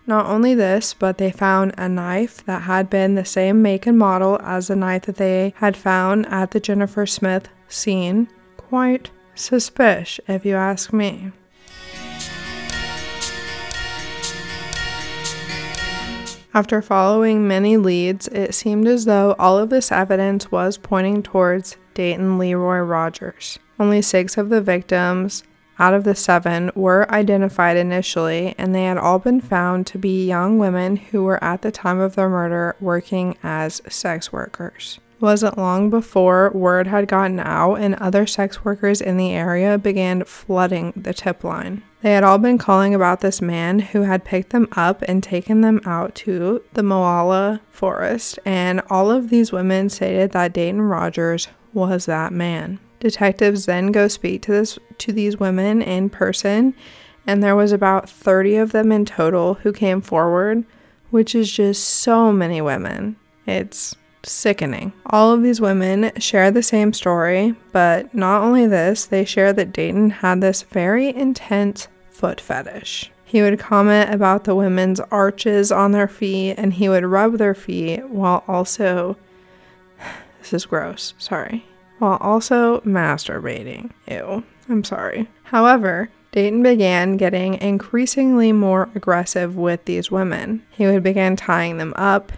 Not 0.06 0.26
only 0.26 0.54
this, 0.54 0.92
but 0.92 1.16
they 1.16 1.30
found 1.30 1.72
a 1.78 1.88
knife 1.88 2.44
that 2.44 2.64
had 2.64 2.90
been 2.90 3.14
the 3.14 3.24
same 3.24 3.62
make 3.62 3.86
and 3.86 3.98
model 3.98 4.38
as 4.42 4.68
the 4.68 4.76
knife 4.76 5.06
that 5.06 5.16
they 5.16 5.54
had 5.56 5.74
found 5.74 6.26
at 6.26 6.50
the 6.50 6.60
Jennifer 6.60 7.06
Smith 7.06 7.48
scene. 7.66 8.28
Quite 8.58 9.10
suspicious, 9.34 10.22
if 10.28 10.44
you 10.44 10.54
ask 10.54 10.92
me. 10.92 11.32
After 16.54 16.80
following 16.80 17.48
many 17.48 17.76
leads, 17.76 18.28
it 18.28 18.54
seemed 18.54 18.86
as 18.86 19.06
though 19.06 19.34
all 19.40 19.58
of 19.58 19.70
this 19.70 19.90
evidence 19.90 20.52
was 20.52 20.78
pointing 20.78 21.20
towards 21.20 21.76
Dayton 21.94 22.38
Leroy 22.38 22.78
Rogers. 22.78 23.58
Only 23.80 24.00
six 24.00 24.38
of 24.38 24.50
the 24.50 24.60
victims 24.60 25.42
out 25.80 25.94
of 25.94 26.04
the 26.04 26.14
seven 26.14 26.70
were 26.76 27.10
identified 27.12 27.76
initially, 27.76 28.54
and 28.56 28.72
they 28.72 28.84
had 28.84 28.98
all 28.98 29.18
been 29.18 29.40
found 29.40 29.88
to 29.88 29.98
be 29.98 30.28
young 30.28 30.60
women 30.60 30.94
who 30.94 31.24
were 31.24 31.42
at 31.42 31.62
the 31.62 31.72
time 31.72 31.98
of 31.98 32.14
their 32.14 32.28
murder 32.28 32.76
working 32.80 33.36
as 33.42 33.82
sex 33.88 34.32
workers. 34.32 35.00
It 35.16 35.22
wasn't 35.22 35.58
long 35.58 35.90
before 35.90 36.52
word 36.54 36.86
had 36.86 37.08
gotten 37.08 37.40
out, 37.40 37.80
and 37.80 37.96
other 37.96 38.28
sex 38.28 38.64
workers 38.64 39.00
in 39.00 39.16
the 39.16 39.32
area 39.32 39.76
began 39.76 40.22
flooding 40.22 40.92
the 40.94 41.14
tip 41.14 41.42
line. 41.42 41.82
They 42.04 42.12
had 42.12 42.22
all 42.22 42.36
been 42.36 42.58
calling 42.58 42.94
about 42.94 43.22
this 43.22 43.40
man 43.40 43.78
who 43.78 44.02
had 44.02 44.26
picked 44.26 44.50
them 44.50 44.68
up 44.72 45.00
and 45.08 45.22
taken 45.22 45.62
them 45.62 45.80
out 45.86 46.14
to 46.16 46.62
the 46.74 46.82
Molalla 46.82 47.62
forest, 47.70 48.38
and 48.44 48.82
all 48.90 49.10
of 49.10 49.30
these 49.30 49.52
women 49.52 49.88
stated 49.88 50.32
that 50.32 50.52
Dayton 50.52 50.82
Rogers 50.82 51.48
was 51.72 52.04
that 52.04 52.30
man. 52.30 52.78
Detectives 53.00 53.64
then 53.64 53.90
go 53.90 54.06
speak 54.08 54.42
to 54.42 54.52
this 54.52 54.78
to 54.98 55.12
these 55.12 55.40
women 55.40 55.80
in 55.80 56.10
person, 56.10 56.74
and 57.26 57.42
there 57.42 57.56
was 57.56 57.72
about 57.72 58.10
30 58.10 58.56
of 58.56 58.72
them 58.72 58.92
in 58.92 59.06
total 59.06 59.54
who 59.54 59.72
came 59.72 60.02
forward, 60.02 60.62
which 61.08 61.34
is 61.34 61.50
just 61.50 61.82
so 61.82 62.30
many 62.30 62.60
women. 62.60 63.16
It's 63.46 63.96
sickening. 64.22 64.92
All 65.06 65.32
of 65.32 65.42
these 65.42 65.60
women 65.62 66.12
share 66.18 66.50
the 66.50 66.62
same 66.62 66.92
story, 66.92 67.54
but 67.72 68.14
not 68.14 68.42
only 68.42 68.66
this, 68.66 69.06
they 69.06 69.24
share 69.24 69.54
that 69.54 69.72
Dayton 69.72 70.10
had 70.10 70.42
this 70.42 70.64
very 70.64 71.08
intense 71.08 71.88
foot 72.24 72.40
fetish. 72.40 73.10
He 73.26 73.42
would 73.42 73.58
comment 73.58 74.14
about 74.14 74.44
the 74.44 74.54
women's 74.54 74.98
arches 74.98 75.70
on 75.70 75.92
their 75.92 76.08
feet 76.08 76.54
and 76.54 76.72
he 76.72 76.88
would 76.88 77.04
rub 77.04 77.36
their 77.36 77.54
feet 77.54 78.08
while 78.08 78.42
also, 78.48 79.18
this 80.38 80.54
is 80.54 80.64
gross, 80.64 81.12
sorry, 81.18 81.66
while 81.98 82.16
also 82.22 82.80
masturbating. 82.80 83.90
Ew, 84.08 84.42
I'm 84.70 84.84
sorry. 84.84 85.28
However, 85.42 86.08
Dayton 86.32 86.62
began 86.62 87.18
getting 87.18 87.60
increasingly 87.60 88.52
more 88.52 88.88
aggressive 88.94 89.54
with 89.54 89.84
these 89.84 90.10
women. 90.10 90.64
He 90.70 90.86
would 90.86 91.02
begin 91.02 91.36
tying 91.36 91.76
them 91.76 91.92
up 91.94 92.32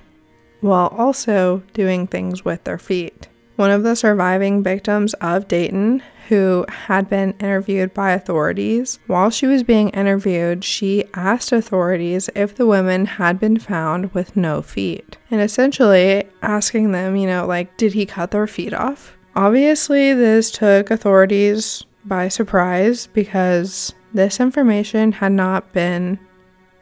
while 0.62 0.88
also 0.88 1.62
doing 1.74 2.08
things 2.08 2.44
with 2.44 2.64
their 2.64 2.78
feet. 2.78 3.28
One 3.56 3.70
of 3.70 3.82
the 3.82 3.96
surviving 3.96 4.62
victims 4.62 5.14
of 5.14 5.48
Dayton 5.48 6.02
who 6.28 6.66
had 6.68 7.08
been 7.08 7.32
interviewed 7.38 7.94
by 7.94 8.12
authorities. 8.12 8.98
While 9.06 9.30
she 9.30 9.46
was 9.46 9.62
being 9.62 9.90
interviewed, 9.90 10.64
she 10.64 11.04
asked 11.14 11.52
authorities 11.52 12.28
if 12.34 12.54
the 12.54 12.66
women 12.66 13.06
had 13.06 13.38
been 13.38 13.58
found 13.58 14.12
with 14.12 14.36
no 14.36 14.60
feet, 14.60 15.16
and 15.30 15.40
essentially 15.40 16.24
asking 16.42 16.92
them, 16.92 17.16
you 17.16 17.26
know, 17.26 17.46
like, 17.46 17.76
did 17.76 17.92
he 17.92 18.06
cut 18.06 18.32
their 18.32 18.46
feet 18.46 18.74
off? 18.74 19.16
Obviously, 19.36 20.12
this 20.12 20.50
took 20.50 20.90
authorities 20.90 21.84
by 22.04 22.28
surprise 22.28 23.06
because 23.06 23.94
this 24.12 24.40
information 24.40 25.12
had 25.12 25.32
not 25.32 25.72
been 25.72 26.18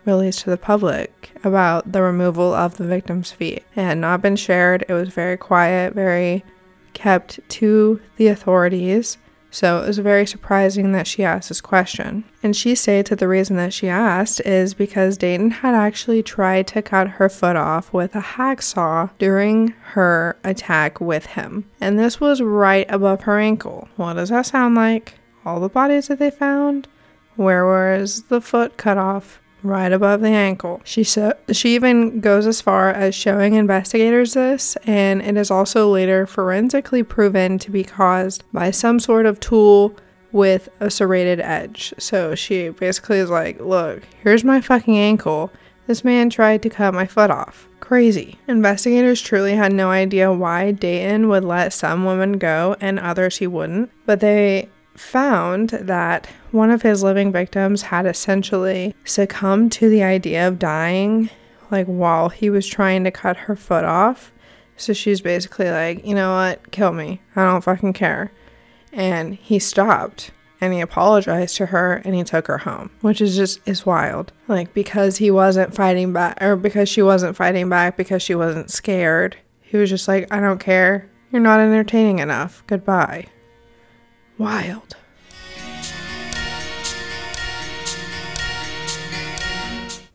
released 0.05 0.41
to 0.41 0.51
the 0.51 0.57
public 0.57 1.33
about 1.45 1.93
the 1.93 2.03
removal 2.03 2.55
of 2.55 2.77
the 2.77 2.87
victim's 2.87 3.33
feet. 3.33 3.65
It 3.75 3.83
had 3.83 3.99
not 3.99 4.23
been 4.23 4.37
shared. 4.37 4.85
It 4.89 4.93
was 4.93 5.09
very 5.09 5.37
quiet, 5.37 5.95
very 5.95 6.45
kept 6.95 7.41
to 7.49 8.01
the 8.17 8.29
authorities. 8.29 9.19
So 9.51 9.81
it 9.81 9.87
was 9.87 9.99
very 9.99 10.27
surprising 10.27 10.91
that 10.93 11.07
she 11.07 11.23
asked 11.23 11.49
this 11.49 11.61
question. 11.61 12.25
And 12.43 12.57
she 12.57 12.75
stated 12.75 13.07
that 13.07 13.21
the 13.21 13.29
reason 13.29 13.55
that 13.57 13.73
she 13.73 13.89
asked 13.89 14.41
is 14.41 14.75
because 14.75 15.17
Dayton 15.17 15.53
had 15.53 15.75
actually 15.75 16.25
tried 16.25 16.67
to 16.69 16.83
cut 16.83 17.07
her 17.07 17.29
foot 17.29 17.55
off 17.55 17.93
with 17.93 18.17
a 18.17 18.21
hacksaw 18.21 19.11
during 19.19 19.69
her 19.93 20.37
attack 20.43 21.01
with 21.01 21.27
him. 21.27 21.71
And 21.81 22.01
this 22.01 22.19
was 22.19 22.43
right 22.43 22.87
above 22.89 23.23
her 23.23 23.39
ankle. 23.39 23.89
What 23.95 24.15
does 24.15 24.31
that 24.31 24.47
sound 24.47 24.75
like? 24.75 25.15
All 25.45 25.61
the 25.61 25.69
bodies 25.69 26.09
that 26.09 26.19
they 26.19 26.33
found? 26.33 26.89
Where 27.37 27.65
was 27.65 28.25
the 28.25 28.41
foot 28.41 28.77
cut 28.77 28.99
off? 28.99 29.41
Right 29.65 29.93
above 29.93 30.21
the 30.21 30.29
ankle. 30.29 30.81
She 30.85 31.03
so 31.03 31.33
she 31.51 31.75
even 31.75 32.21
goes 32.21 32.47
as 32.47 32.61
far 32.61 32.91
as 32.91 33.15
showing 33.15 33.55
investigators 33.55 34.35
this, 34.35 34.77
and 34.85 35.23
it 35.23 35.37
is 35.37 35.51
also 35.51 35.91
later 35.91 36.27
forensically 36.27 37.03
proven 37.03 37.59
to 37.59 37.71
be 37.71 37.83
caused 37.83 38.45
by 38.53 38.71
some 38.71 39.01
sort 39.01 39.27
of 39.27 39.41
tool 39.41 39.97
with 40.31 40.69
a 40.81 40.91
serrated 40.91 41.41
edge. 41.41 41.95
So 41.99 42.35
she 42.35 42.69
basically 42.69 43.19
is 43.19 43.31
like, 43.31 43.61
"Look, 43.61 44.03
here's 44.23 44.45
my 44.45 44.61
fucking 44.61 44.97
ankle. 44.97 45.51
This 45.87 46.05
man 46.05 46.31
tried 46.31 46.63
to 46.63 46.71
cut 46.71 46.95
my 46.95 47.07
foot 47.07 47.31
off." 47.31 47.69
Crazy. 47.81 48.39
Investigators 48.49 49.21
truly 49.21 49.55
had 49.55 49.73
no 49.73 49.91
idea 49.91 50.33
why 50.33 50.73
Dayton 50.73 51.29
would 51.29 51.45
let 51.45 51.73
some 51.73 52.05
women 52.07 52.39
go 52.39 52.77
and 52.81 52.99
others 52.99 53.37
he 53.37 53.47
wouldn't, 53.47 53.91
but 54.07 54.21
they 54.21 54.69
found 54.97 55.71
that 55.71 56.29
one 56.51 56.71
of 56.71 56.83
his 56.83 57.03
living 57.03 57.33
victims 57.33 57.83
had 57.83 58.07
essentially 58.07 58.95
succumbed 59.05 59.73
to 59.73 59.89
the 59.89 60.03
idea 60.03 60.47
of 60.47 60.59
dying 60.59 61.31
like 61.71 61.87
while 61.87 62.29
he 62.29 62.51
was 62.51 62.67
trying 62.67 63.05
to 63.05 63.11
cut 63.11 63.37
her 63.37 63.57
foot 63.57 63.85
off. 63.85 64.33
So 64.77 64.93
she's 64.93 65.21
basically 65.21 65.71
like, 65.71 66.05
you 66.05 66.15
know 66.15 66.33
what, 66.33 66.71
kill 66.71 66.93
me. 66.93 67.21
I 67.37 67.45
don't 67.45 67.65
fucking 67.65 67.93
care. 67.93 68.33
And 68.93 69.35
he 69.35 69.59
stopped 69.59 70.31
and 70.61 70.73
he 70.73 70.81
apologized 70.81 71.57
to 71.57 71.67
her 71.67 72.01
and 72.05 72.15
he 72.15 72.25
took 72.25 72.47
her 72.47 72.59
home, 72.59 72.91
which 73.01 73.21
is 73.21 73.37
just 73.37 73.61
is 73.67 73.85
wild. 73.85 74.33
Like 74.49 74.73
because 74.75 75.17
he 75.19 75.31
wasn't 75.31 75.75
fighting 75.75 76.13
back 76.13 76.41
or 76.41 76.57
because 76.57 76.89
she 76.89 77.03
wasn't 77.03 77.37
fighting 77.37 77.69
back 77.69 77.97
because 77.97 78.23
she 78.23 78.35
wasn't 78.35 78.71
scared. 78.71 79.37
He 79.61 79.77
was 79.77 79.91
just 79.91 80.09
like, 80.09 80.33
I 80.33 80.41
don't 80.41 80.61
care. 80.61 81.11
You're 81.31 81.43
not 81.43 81.61
entertaining 81.61 82.21
enough. 82.21 82.63
Goodbye. 82.67 83.27
Wild. 84.39 84.97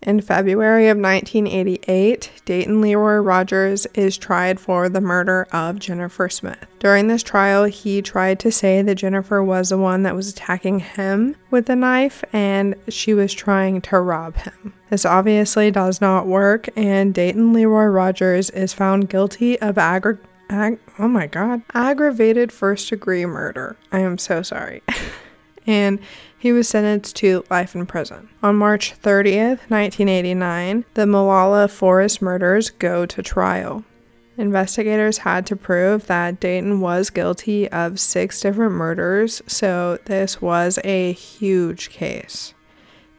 In 0.01 0.21
February 0.21 0.87
of 0.87 0.97
1988, 0.97 2.31
Dayton 2.45 2.81
Leroy 2.81 3.17
Rogers 3.17 3.85
is 3.93 4.17
tried 4.17 4.59
for 4.59 4.89
the 4.89 5.01
murder 5.01 5.45
of 5.51 5.77
Jennifer 5.77 6.29
Smith. 6.29 6.65
During 6.79 7.07
this 7.07 7.21
trial, 7.21 7.65
he 7.65 8.01
tried 8.01 8.39
to 8.39 8.51
say 8.51 8.81
that 8.81 8.95
Jennifer 8.95 9.43
was 9.43 9.69
the 9.69 9.77
one 9.77 10.03
that 10.03 10.15
was 10.15 10.29
attacking 10.29 10.79
him 10.79 11.35
with 11.51 11.69
a 11.69 11.75
knife 11.75 12.23
and 12.33 12.75
she 12.87 13.13
was 13.13 13.33
trying 13.33 13.81
to 13.81 13.99
rob 13.99 14.37
him. 14.37 14.73
This 14.89 15.05
obviously 15.05 15.69
does 15.69 16.01
not 16.01 16.25
work, 16.25 16.67
and 16.75 17.13
Dayton 17.13 17.53
Leroy 17.53 17.85
Rogers 17.85 18.49
is 18.49 18.73
found 18.73 19.09
guilty 19.09 19.59
of 19.61 19.75
aggra- 19.75 20.17
ag- 20.49 20.79
oh 20.97 21.07
my 21.07 21.27
god, 21.27 21.61
aggravated 21.73 22.51
first 22.51 22.89
degree 22.89 23.25
murder. 23.25 23.77
I 23.91 23.99
am 23.99 24.17
so 24.17 24.41
sorry. 24.41 24.83
and 25.67 25.99
he 26.37 26.51
was 26.51 26.69
sentenced 26.69 27.15
to 27.17 27.43
life 27.49 27.75
in 27.75 27.85
prison. 27.85 28.29
On 28.41 28.55
March 28.55 28.99
30th, 28.99 29.69
1989, 29.69 30.85
the 30.93 31.05
Molalla 31.05 31.67
Forest 31.67 32.21
murders 32.21 32.69
go 32.69 33.05
to 33.05 33.21
trial. 33.21 33.83
Investigators 34.37 35.19
had 35.19 35.45
to 35.47 35.55
prove 35.57 36.07
that 36.07 36.39
Dayton 36.39 36.79
was 36.79 37.09
guilty 37.09 37.69
of 37.69 37.99
six 37.99 38.39
different 38.39 38.71
murders, 38.71 39.41
so 39.47 39.99
this 40.05 40.41
was 40.41 40.79
a 40.85 41.11
huge 41.11 41.89
case. 41.89 42.53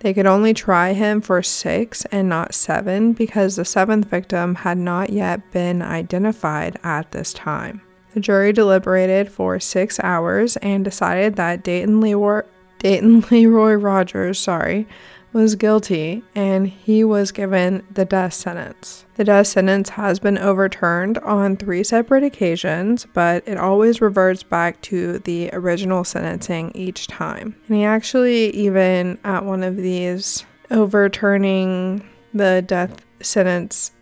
They 0.00 0.14
could 0.14 0.26
only 0.26 0.54
try 0.54 0.94
him 0.94 1.20
for 1.20 1.42
six 1.42 2.06
and 2.06 2.28
not 2.28 2.54
seven 2.54 3.12
because 3.12 3.56
the 3.56 3.64
seventh 3.66 4.06
victim 4.06 4.56
had 4.56 4.78
not 4.78 5.10
yet 5.10 5.50
been 5.52 5.82
identified 5.82 6.78
at 6.82 7.12
this 7.12 7.32
time. 7.34 7.82
The 8.14 8.20
jury 8.20 8.52
deliberated 8.52 9.30
for 9.30 9.60
six 9.60 10.00
hours 10.00 10.56
and 10.58 10.84
decided 10.84 11.36
that 11.36 11.62
Dayton 11.62 12.00
Leroy, 12.00 12.42
Dayton 12.78 13.20
Leroy 13.30 13.74
Rogers, 13.74 14.38
sorry, 14.38 14.88
was 15.32 15.54
guilty 15.54 16.22
and 16.34 16.66
he 16.66 17.04
was 17.04 17.32
given 17.32 17.86
the 17.90 18.04
death 18.04 18.34
sentence. 18.34 19.04
The 19.14 19.24
death 19.24 19.46
sentence 19.46 19.90
has 19.90 20.18
been 20.18 20.38
overturned 20.38 21.18
on 21.18 21.56
three 21.56 21.84
separate 21.84 22.24
occasions, 22.24 23.06
but 23.12 23.46
it 23.46 23.58
always 23.58 24.00
reverts 24.00 24.42
back 24.42 24.80
to 24.82 25.18
the 25.20 25.50
original 25.52 26.04
sentencing 26.04 26.72
each 26.74 27.06
time. 27.06 27.54
And 27.68 27.76
he 27.76 27.84
actually, 27.84 28.50
even 28.50 29.18
at 29.24 29.44
one 29.44 29.62
of 29.62 29.76
these 29.76 30.44
overturning 30.70 32.08
the 32.32 32.62
death 32.66 33.04
sentence 33.22 33.92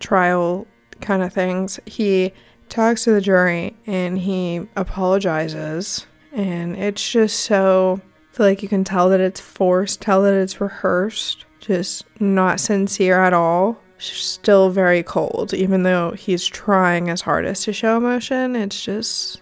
trial 0.00 0.66
kind 1.00 1.22
of 1.22 1.32
things, 1.32 1.80
he 1.86 2.32
talks 2.68 3.04
to 3.04 3.12
the 3.12 3.20
jury 3.20 3.76
and 3.86 4.18
he 4.18 4.66
apologizes 4.76 6.06
and 6.34 6.76
it's 6.76 7.08
just 7.08 7.40
so 7.40 8.00
feel 8.34 8.46
like 8.46 8.62
you 8.62 8.68
can 8.68 8.84
tell 8.84 9.08
that 9.10 9.20
it's 9.20 9.40
forced, 9.40 10.00
tell 10.00 10.22
that 10.22 10.34
it's 10.34 10.60
rehearsed, 10.60 11.44
just 11.60 12.04
not 12.20 12.58
sincere 12.58 13.20
at 13.20 13.32
all. 13.32 13.80
Still 13.98 14.70
very 14.70 15.02
cold, 15.02 15.54
even 15.54 15.84
though 15.84 16.10
he's 16.10 16.44
trying 16.44 17.06
his 17.06 17.22
hardest 17.22 17.64
to 17.64 17.72
show 17.72 17.96
emotion. 17.96 18.56
It's 18.56 18.84
just, 18.84 19.40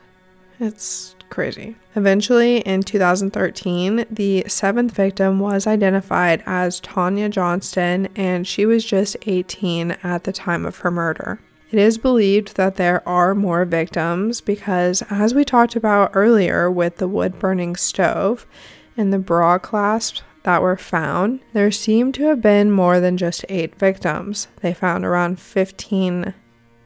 it's 0.60 1.16
crazy. 1.30 1.74
Eventually, 1.96 2.58
in 2.58 2.82
2013, 2.82 4.04
the 4.10 4.44
seventh 4.46 4.92
victim 4.92 5.40
was 5.40 5.66
identified 5.66 6.42
as 6.46 6.78
Tanya 6.78 7.30
Johnston, 7.30 8.08
and 8.14 8.46
she 8.46 8.66
was 8.66 8.84
just 8.84 9.16
18 9.26 9.92
at 10.02 10.24
the 10.24 10.32
time 10.32 10.66
of 10.66 10.76
her 10.78 10.90
murder. 10.90 11.40
It 11.72 11.78
is 11.78 11.96
believed 11.96 12.56
that 12.56 12.76
there 12.76 13.06
are 13.08 13.34
more 13.34 13.64
victims 13.64 14.42
because, 14.42 15.02
as 15.08 15.32
we 15.32 15.42
talked 15.42 15.74
about 15.74 16.10
earlier 16.12 16.70
with 16.70 16.98
the 16.98 17.08
wood 17.08 17.38
burning 17.38 17.76
stove 17.76 18.46
and 18.96 19.12
the 19.12 19.18
bra 19.18 19.58
clasps 19.58 20.22
that 20.42 20.62
were 20.62 20.76
found, 20.76 21.40
there 21.52 21.70
seemed 21.70 22.14
to 22.14 22.24
have 22.24 22.40
been 22.40 22.70
more 22.70 23.00
than 23.00 23.16
just 23.16 23.44
eight 23.48 23.74
victims. 23.76 24.48
They 24.60 24.74
found 24.74 25.04
around 25.04 25.38
15 25.38 26.34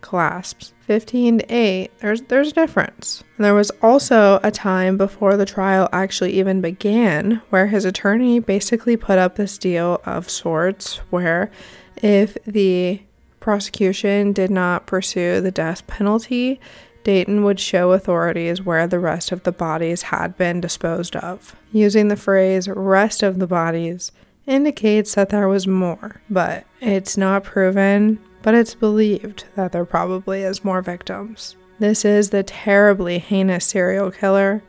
clasps. 0.01 0.73
15 0.83 1.39
to 1.39 1.53
8, 1.53 1.99
there's, 1.99 2.23
there's 2.23 2.51
a 2.51 2.55
difference. 2.55 3.25
And 3.37 3.45
there 3.45 3.55
was 3.55 3.73
also 3.83 4.39
a 4.45 4.53
time 4.53 4.97
before 4.97 5.37
the 5.37 5.47
trial 5.47 5.89
actually 5.93 6.35
even 6.35 6.61
began 6.61 7.43
where 7.51 7.67
his 7.67 7.85
attorney 7.85 8.39
basically 8.39 8.97
put 8.97 9.19
up 9.19 9.35
this 9.35 9.59
deal 9.59 10.01
of 10.05 10.31
sorts 10.31 10.99
where 11.11 11.51
if 11.97 12.37
the 12.45 13.03
prosecution 13.41 14.33
did 14.33 14.51
not 14.51 14.87
pursue 14.87 15.41
the 15.41 15.51
death 15.51 15.87
penalty, 15.89 16.61
Dayton 17.07 17.45
would 17.45 17.61
show 17.61 17.93
authorities 17.93 18.63
where 18.63 18.89
the 18.89 18.99
rest 18.99 19.31
of 19.31 19.45
the 19.45 19.53
bodies 19.53 20.03
had 20.03 20.37
been 20.37 20.61
disposed 20.61 21.15
of. 21.15 21.55
Using 21.71 22.09
the 22.09 22.17
phrase 22.17 22.67
rest 22.67 23.23
of 23.23 23.39
the 23.39 23.47
bodies 23.47 24.11
indicates 24.45 25.15
that 25.15 25.29
there 25.29 25.47
was 25.47 25.69
more, 25.69 26.21
but 26.29 26.65
it's 26.81 27.17
not 27.17 27.45
proven, 27.45 28.19
but 28.43 28.55
it's 28.55 28.75
believed 28.75 29.45
that 29.55 29.71
there 29.71 29.85
probably 29.85 30.43
is 30.43 30.65
more 30.65 30.83
victims. 30.83 31.55
This 31.79 32.05
is 32.05 32.31
the 32.31 32.43
terribly 32.43 33.21
heinous 33.21 33.67
serial 33.67 34.11
killer, 34.11 34.65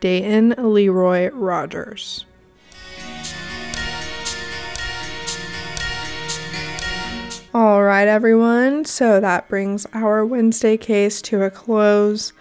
Dayton 0.00 0.54
Leroy 0.56 1.28
Rogers. 1.30 2.24
All 7.56 7.82
right, 7.82 8.06
everyone. 8.06 8.84
So 8.84 9.18
that 9.18 9.48
brings 9.48 9.86
our 9.94 10.26
Wednesday 10.26 10.76
case 10.76 11.22
to 11.22 11.42
a 11.42 11.50
close. 11.50 12.34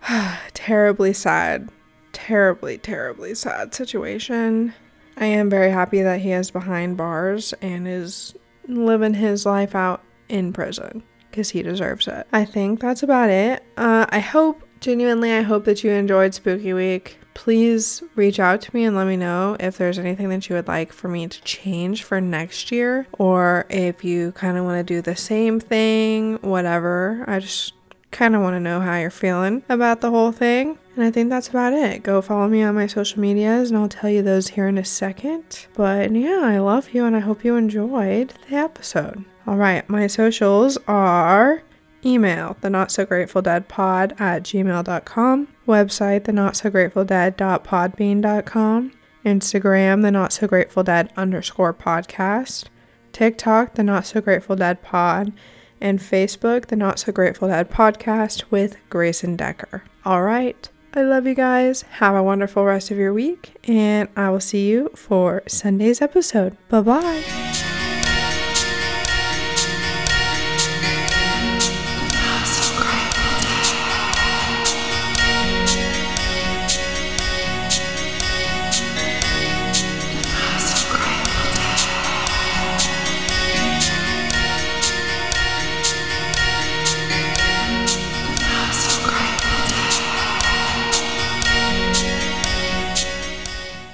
terribly 0.54 1.12
sad. 1.12 1.68
Terribly, 2.14 2.78
terribly 2.78 3.34
sad 3.34 3.74
situation. 3.74 4.72
I 5.18 5.26
am 5.26 5.50
very 5.50 5.70
happy 5.70 6.00
that 6.00 6.22
he 6.22 6.32
is 6.32 6.50
behind 6.50 6.96
bars 6.96 7.52
and 7.60 7.86
is 7.86 8.34
living 8.66 9.12
his 9.12 9.44
life 9.44 9.74
out 9.74 10.02
in 10.30 10.54
prison 10.54 11.02
because 11.30 11.50
he 11.50 11.62
deserves 11.62 12.08
it. 12.08 12.26
I 12.32 12.46
think 12.46 12.80
that's 12.80 13.02
about 13.02 13.28
it. 13.28 13.62
Uh, 13.76 14.06
I 14.08 14.20
hope, 14.20 14.62
genuinely, 14.80 15.30
I 15.30 15.42
hope 15.42 15.66
that 15.66 15.84
you 15.84 15.90
enjoyed 15.90 16.32
Spooky 16.32 16.72
Week 16.72 17.18
please 17.38 18.02
reach 18.16 18.40
out 18.40 18.60
to 18.60 18.74
me 18.74 18.84
and 18.84 18.96
let 18.96 19.06
me 19.06 19.16
know 19.16 19.56
if 19.60 19.78
there's 19.78 19.96
anything 19.96 20.28
that 20.28 20.48
you 20.48 20.56
would 20.56 20.66
like 20.66 20.92
for 20.92 21.06
me 21.06 21.28
to 21.28 21.40
change 21.42 22.02
for 22.02 22.20
next 22.20 22.72
year 22.72 23.06
or 23.12 23.64
if 23.70 24.02
you 24.02 24.32
kind 24.32 24.58
of 24.58 24.64
want 24.64 24.76
to 24.76 24.82
do 24.82 25.00
the 25.00 25.14
same 25.14 25.60
thing, 25.60 26.34
whatever. 26.38 27.24
I 27.28 27.38
just 27.38 27.74
kind 28.10 28.34
of 28.34 28.42
want 28.42 28.54
to 28.54 28.60
know 28.60 28.80
how 28.80 28.96
you're 28.96 29.08
feeling 29.08 29.62
about 29.68 30.00
the 30.00 30.10
whole 30.10 30.32
thing. 30.32 30.80
And 30.96 31.04
I 31.04 31.12
think 31.12 31.30
that's 31.30 31.46
about 31.46 31.74
it. 31.74 32.02
Go 32.02 32.20
follow 32.20 32.48
me 32.48 32.64
on 32.64 32.74
my 32.74 32.88
social 32.88 33.20
medias 33.20 33.70
and 33.70 33.78
I'll 33.78 33.88
tell 33.88 34.10
you 34.10 34.22
those 34.22 34.48
here 34.48 34.66
in 34.66 34.76
a 34.76 34.84
second. 34.84 35.68
But 35.74 36.10
yeah, 36.10 36.40
I 36.42 36.58
love 36.58 36.92
you 36.92 37.04
and 37.04 37.14
I 37.14 37.20
hope 37.20 37.44
you 37.44 37.54
enjoyed 37.54 38.34
the 38.48 38.56
episode. 38.56 39.24
All 39.46 39.56
right, 39.56 39.88
my 39.88 40.08
socials 40.08 40.76
are 40.88 41.62
email 42.04 42.56
the 42.60 42.70
not 42.70 42.90
so 42.90 43.06
grateful 43.06 43.42
dead 43.42 43.68
pod 43.68 44.14
at 44.18 44.42
gmail.com 44.42 45.48
website 45.68 46.24
the 46.24 46.32
not 46.32 46.56
so 46.56 46.68
grateful 46.70 47.04
dead.podbean.com 47.04 48.92
instagram 49.24 50.02
the 50.02 50.10
not 50.10 50.32
so 50.32 50.46
grateful 50.46 50.82
dead 50.82 51.12
underscore 51.16 51.72
podcast 51.72 52.64
tiktok 53.12 53.74
the 53.74 53.82
not 53.82 54.04
so 54.06 54.20
grateful 54.20 54.56
dead 54.56 54.82
pod 54.82 55.32
and 55.80 55.98
facebook 55.98 56.66
the 56.66 56.76
not 56.76 56.98
so 56.98 57.12
grateful 57.12 57.48
dead 57.48 57.70
podcast 57.70 58.44
with 58.50 58.76
grayson 58.90 59.36
decker. 59.36 59.84
All 60.04 60.22
right. 60.22 60.68
I 60.94 61.02
love 61.02 61.26
you 61.26 61.34
guys. 61.34 61.82
Have 61.82 62.14
a 62.14 62.22
wonderful 62.22 62.64
rest 62.64 62.90
of 62.90 62.96
your 62.96 63.12
week 63.12 63.56
and 63.68 64.08
i 64.16 64.30
will 64.30 64.40
see 64.40 64.68
you 64.68 64.90
for 64.94 65.42
sunday's 65.46 66.00
episode. 66.00 66.56
Bye 66.68 66.80
bye 66.80 67.67